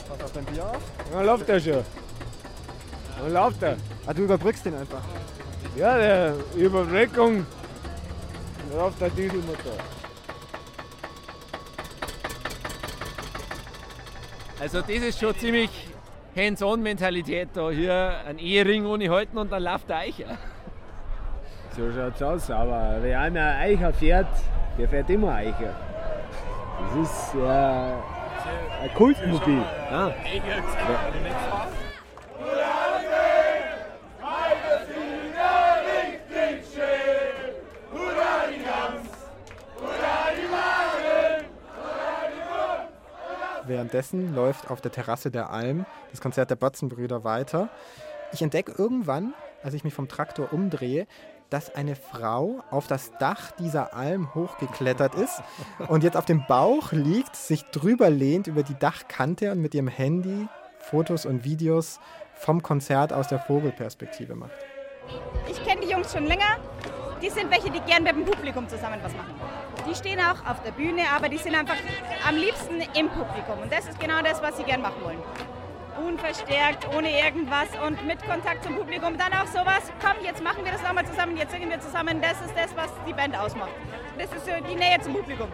[0.08, 0.78] Pass auf dein Bier auf.
[1.12, 1.84] Dann läuft er schon.
[3.20, 3.76] Dann läuft er.
[4.06, 5.02] Ah, du überbrückst den einfach.
[5.76, 7.44] Ja, der Überbrückung.
[8.68, 9.72] Dann läuft der Dieselmotor.
[14.60, 15.70] Also das ist schon ziemlich
[16.34, 17.70] Hands-on-Mentalität da.
[17.70, 20.38] Hier ein Ehering ohne halten und dann läuft der Eicher.
[21.76, 24.28] So schaut's aus, aber wer einer Eicher fährt,
[24.78, 25.74] der fährt immer Eicher.
[26.78, 28.02] Das ist ja
[28.82, 29.62] ein Kultmobil.
[29.90, 30.14] Ja.
[43.86, 47.68] Währenddessen läuft auf der Terrasse der Alm das Konzert der Botzenbrüder weiter.
[48.32, 51.06] Ich entdecke irgendwann, als ich mich vom Traktor umdrehe,
[51.50, 55.40] dass eine Frau auf das Dach dieser Alm hochgeklettert ist
[55.86, 59.86] und jetzt auf dem Bauch liegt, sich drüber lehnt über die Dachkante und mit ihrem
[59.86, 60.48] Handy
[60.80, 62.00] Fotos und Videos
[62.34, 64.50] vom Konzert aus der Vogelperspektive macht.
[65.48, 66.58] Ich kenne die Jungs schon länger.
[67.22, 69.34] Die sind welche, die gern mit dem Publikum zusammen was machen.
[69.88, 71.76] Die stehen auch auf der Bühne, aber die sind einfach
[72.28, 73.58] am liebsten im Publikum.
[73.62, 75.18] Und das ist genau das, was sie gern machen wollen.
[76.04, 79.16] Unverstärkt, ohne irgendwas und mit Kontakt zum Publikum.
[79.16, 82.20] Dann auch sowas, komm, jetzt machen wir das nochmal zusammen, jetzt singen wir zusammen.
[82.20, 83.70] Das ist das, was die Band ausmacht.
[84.18, 85.48] Das ist so die Nähe zum Publikum.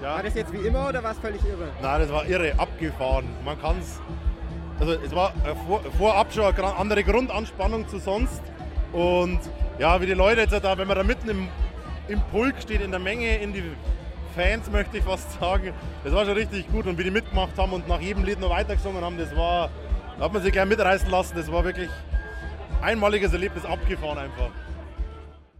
[0.00, 1.70] War das jetzt wie immer oder war es völlig irre?
[1.82, 3.28] Nein, das war irre, abgefahren.
[3.44, 4.00] Man kann es.
[4.78, 8.42] Also, es war äh, vor, vorab schon eine andere Grundanspannung zu sonst.
[8.92, 9.40] Und
[9.78, 11.48] ja, wie die Leute jetzt da, wenn man da mitten im,
[12.08, 13.64] im Pulk steht, in der Menge, in die
[14.34, 15.72] Fans, möchte ich fast sagen,
[16.04, 16.86] das war schon richtig gut.
[16.86, 19.70] Und wie die mitgemacht haben und nach jedem Lied noch weitergesungen haben, das war.
[20.18, 21.36] Da hat man sich gleich mitreißen lassen.
[21.36, 21.88] Das war wirklich
[22.82, 24.50] einmaliges Erlebnis, abgefahren einfach.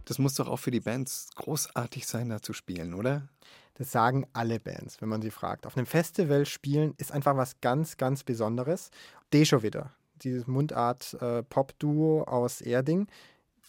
[0.03, 3.29] Das muss doch auch für die Bands großartig sein, da zu spielen, oder?
[3.75, 5.65] Das sagen alle Bands, wenn man sie fragt.
[5.65, 8.89] Auf einem Festival spielen ist einfach was ganz, ganz Besonderes.
[9.31, 13.07] Dejo wieder, dieses Mundart-Pop-Duo aus Erding,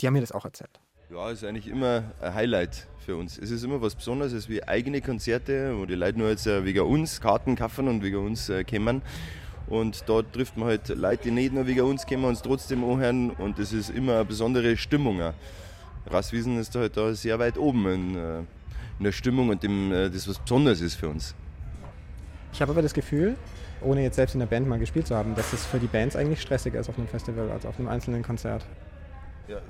[0.01, 0.81] die haben mir das auch erzählt.
[1.13, 3.37] Ja, ist eigentlich immer ein Highlight für uns.
[3.37, 6.83] Es ist immer was Besonderes, wie eigene Konzerte, wo die Leute nur jetzt äh, wegen
[6.83, 9.03] uns Karten kaufen und wegen uns äh, kommen.
[9.67, 13.31] Und dort trifft man halt Leute, die nicht nur wegen uns kommen, uns trotzdem anhören.
[13.31, 15.21] Und das ist immer eine besondere Stimmung.
[16.07, 18.39] Rasswiesen ist halt da sehr weit oben in, äh,
[18.99, 21.35] in der Stimmung und dem, das was Besonderes ist für uns.
[22.53, 23.35] Ich habe aber das Gefühl,
[23.83, 26.15] ohne jetzt selbst in der Band mal gespielt zu haben, dass es für die Bands
[26.15, 28.65] eigentlich stressiger ist auf einem Festival als auf einem einzelnen Konzert.
[29.49, 29.61] Ja,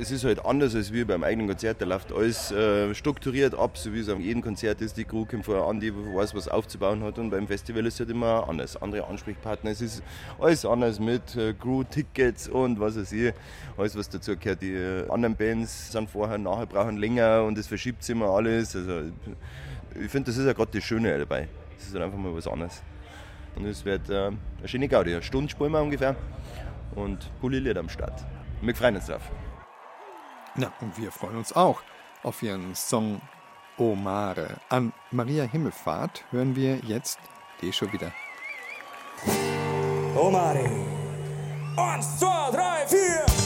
[0.00, 1.80] es ist halt anders als wie beim eigenen Konzert.
[1.80, 4.96] Da läuft alles äh, strukturiert ab, so wie es an jedem Konzert ist.
[4.96, 7.18] Die Crew kommt vorher an, die weiß, was aufzubauen hat.
[7.18, 8.80] Und beim Festival ist es halt immer anders.
[8.80, 9.70] Andere Ansprechpartner.
[9.70, 10.02] Es ist
[10.38, 13.32] alles anders mit äh, Crew-Tickets und was weiß ich.
[13.76, 14.62] Alles, was dazu gehört.
[14.62, 18.76] Die äh, anderen Bands sind vorher, nachher brauchen länger und es verschiebt sich immer alles.
[18.76, 19.10] Also,
[20.00, 21.48] ich finde, das ist ja gerade das Schöne dabei.
[21.76, 22.82] Es ist halt einfach mal was anderes.
[23.56, 25.12] Und es wird äh, eine schöne Gaudi.
[25.12, 26.14] Eine Stunde spielen wir ungefähr.
[26.94, 28.24] Und coole am Start.
[28.60, 29.22] Wir freuen uns drauf.
[30.56, 31.80] Na, und wir freuen uns auch
[32.24, 33.20] auf Ihren Song
[33.76, 34.56] O Mare.
[34.68, 37.20] An Maria Himmelfahrt hören wir jetzt
[37.60, 38.10] die schon wieder.
[40.16, 40.68] Oh Mare.
[41.76, 43.37] Eins, zwei, drei, vier.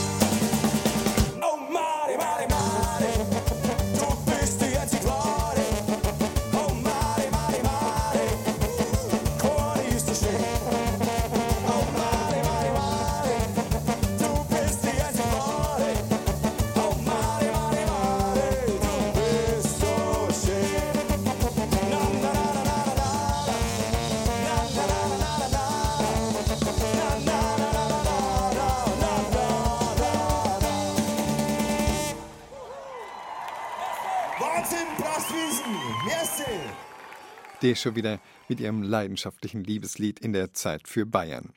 [37.61, 41.53] Der schon wieder mit ihrem leidenschaftlichen Liebeslied in der Zeit für Bayern.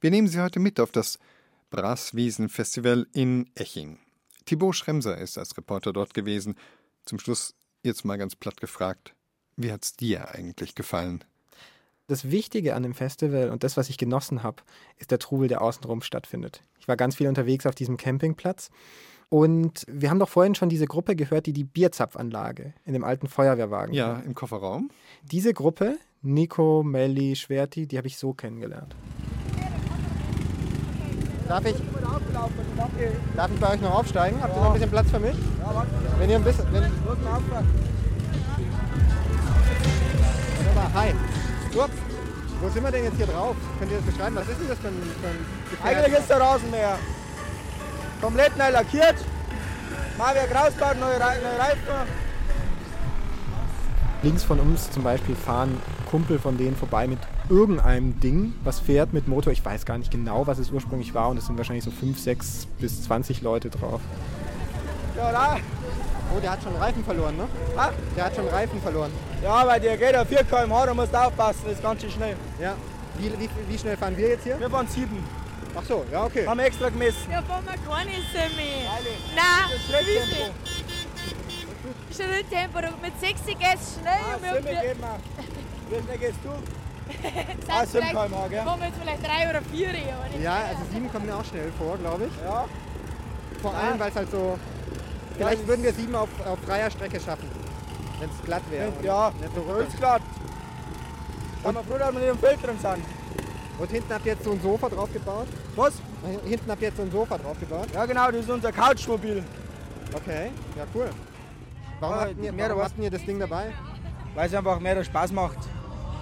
[0.00, 1.18] Wir nehmen Sie heute mit auf das
[1.70, 3.98] Braswiesen-Festival in Eching.
[4.44, 6.54] Thibaut Schremser ist als Reporter dort gewesen.
[7.04, 9.14] Zum Schluss jetzt mal ganz platt gefragt,
[9.56, 11.24] wie hat's dir eigentlich gefallen?
[12.06, 14.62] Das Wichtige an dem Festival und das, was ich genossen habe,
[14.98, 16.62] ist der Trubel, der außenrum stattfindet.
[16.78, 18.70] Ich war ganz viel unterwegs auf diesem Campingplatz
[19.32, 23.28] und wir haben doch vorhin schon diese Gruppe gehört, die die Bierzapfanlage in dem alten
[23.28, 23.94] Feuerwehrwagen.
[23.94, 24.90] Ja, im Kofferraum.
[25.22, 28.94] Diese Gruppe, Nico, Melli, Schwerti, die habe ich so kennengelernt.
[31.48, 31.74] Darf ich,
[33.34, 34.38] darf ich bei euch noch aufsteigen?
[34.42, 35.34] Habt ihr noch ein bisschen Platz für mich?
[36.18, 36.66] Wenn ihr ein bisschen.
[36.70, 36.82] Wenn,
[40.94, 41.14] hi.
[41.74, 41.94] Ups.
[42.60, 43.56] Wo sind wir denn jetzt hier drauf?
[43.78, 44.36] Könnt ihr das beschreiben?
[44.36, 45.96] Was ist denn das für ein, für ein?
[45.96, 46.98] Eigentlich ist der Rasenmäher
[48.22, 49.16] komplett neu lackiert.
[50.16, 52.22] Mauerwerk rausgebaut, neue, neue Reifen.
[54.22, 57.18] Links von uns zum Beispiel fahren Kumpel von denen vorbei mit
[57.48, 59.52] irgendeinem Ding, was fährt mit Motor.
[59.52, 62.18] Ich weiß gar nicht genau, was es ursprünglich war und es sind wahrscheinlich so 5,
[62.18, 64.00] 6 bis 20 Leute drauf.
[65.16, 65.56] Ja, da.
[66.34, 67.48] Oh, der hat schon Reifen verloren, ne?
[67.76, 67.90] Ah?
[68.16, 69.10] Der hat schon Reifen verloren.
[69.42, 72.10] Ja, weil der geht auf 4 km/h, da musst du aufpassen, das ist ganz schön
[72.10, 72.36] schnell.
[72.60, 72.74] Ja.
[73.18, 74.58] Wie, wie, wie schnell fahren wir jetzt hier?
[74.58, 75.08] Wir fahren 7.
[75.74, 76.46] Ach so, ja, okay.
[76.46, 77.30] Haben wir extra gemessen.
[77.30, 78.90] Ja, fahren wir gar nicht so mehr.
[78.92, 80.54] Das Nein, ist wie Schritttempo.
[82.08, 82.26] viel?
[82.26, 82.78] Schritttempo.
[83.02, 84.12] Mit 60 geht es schnell.
[84.12, 85.98] Ah, und wir- geben wir.
[85.98, 86.50] Wie schnell gehst du?
[87.68, 88.64] Ah, 7 vielleicht- km/h, gell?
[88.64, 91.72] Kommen jetzt vielleicht 3 oder 4, aber nicht Ja, also 7 kommt mir auch schnell
[91.78, 92.44] vor, glaube ich.
[92.44, 92.64] Ja.
[93.60, 93.78] Vor Ja.
[93.78, 94.58] allem, weil es halt so.
[95.36, 97.50] Vielleicht würden wir 7 auf, auf freier Strecke schaffen.
[98.20, 98.92] Wenn es glatt wäre.
[99.02, 100.22] Ja, nicht so ist glatt.
[101.64, 103.04] Sind wir froh, dass wir nicht im Feld drin sind.
[103.78, 105.48] Und hinten habt ihr jetzt so ein Sofa drauf gebaut?
[105.76, 105.94] Was?
[106.44, 107.88] Hinten habt ihr jetzt so ein Sofa drauf gebaut?
[107.94, 109.42] Ja genau, das ist unser Couchmobil.
[110.14, 111.08] Okay, ja cool.
[112.00, 113.72] Warum, Ja, habt, ihr, mehr warum was- habt ihr das Ding dabei?
[114.34, 115.58] Weil es einfach mehr Spaß macht.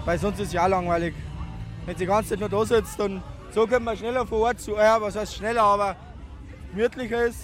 [0.05, 1.15] Weil sonst ist es ja auch langweilig.
[1.87, 3.23] Wenn sie die ganze Zeit nur da sitzt, dann
[3.53, 4.73] so kommt man schneller vor Ort zu.
[4.77, 5.97] Ja, was heißt schneller, aber
[6.73, 7.41] gemütlicher ist.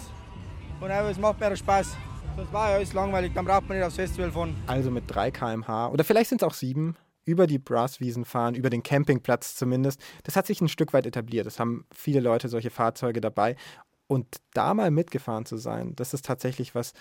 [0.80, 1.96] Und einfach, es macht mehr Spaß.
[2.36, 4.54] Sonst war ja alles langweilig, dann braucht man nicht aufs Festival fahren.
[4.66, 6.94] Also mit 3 km/h oder vielleicht sind es auch 7
[7.26, 10.00] über die Brasswiesen fahren, über den Campingplatz zumindest.
[10.22, 11.46] Das hat sich ein Stück weit etabliert.
[11.46, 13.56] Es haben viele Leute solche Fahrzeuge dabei.
[14.06, 16.94] Und da mal mitgefahren zu sein, das ist tatsächlich was,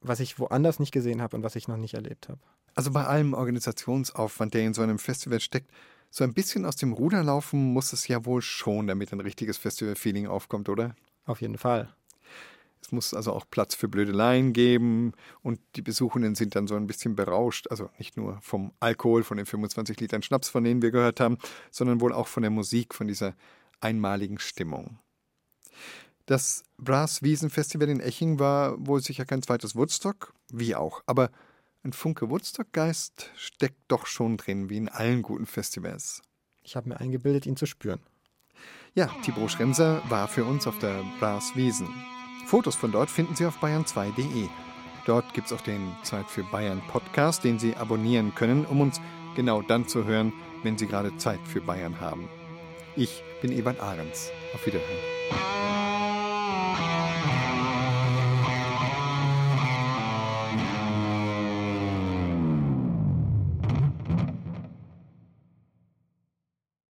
[0.00, 2.40] was ich woanders nicht gesehen habe und was ich noch nicht erlebt habe.
[2.74, 5.70] Also bei allem Organisationsaufwand, der in so einem Festival steckt,
[6.10, 9.56] so ein bisschen aus dem Ruder laufen muss es ja wohl schon, damit ein richtiges
[9.56, 10.94] Festival-Feeling aufkommt, oder?
[11.24, 11.94] Auf jeden Fall.
[12.82, 15.12] Es muss also auch Platz für Blödeleien geben
[15.42, 17.68] und die Besuchenden sind dann so ein bisschen berauscht.
[17.70, 21.38] Also nicht nur vom Alkohol, von den 25 Litern Schnaps, von denen wir gehört haben,
[21.70, 23.34] sondern wohl auch von der Musik, von dieser
[23.80, 24.98] einmaligen Stimmung.
[26.26, 31.02] Das Brass-Wiesen-Festival in Eching war wohl sicher kein zweites Woodstock, wie auch.
[31.06, 31.30] Aber
[31.84, 36.22] ein Funke Woodstock-Geist steckt doch schon drin, wie in allen guten Festivals.
[36.62, 38.00] Ich habe mir eingebildet, ihn zu spüren.
[38.94, 41.88] Ja, Thibaut Schremser war für uns auf der Brass-Wiesen.
[42.52, 44.46] Fotos von dort finden Sie auf bayern2.de.
[45.06, 49.00] Dort gibt es auch den Zeit für Bayern Podcast, den Sie abonnieren können, um uns
[49.34, 52.28] genau dann zu hören, wenn Sie gerade Zeit für Bayern haben.
[52.94, 54.30] Ich bin Ebert Ahrens.
[54.52, 54.98] Auf Wiederhören.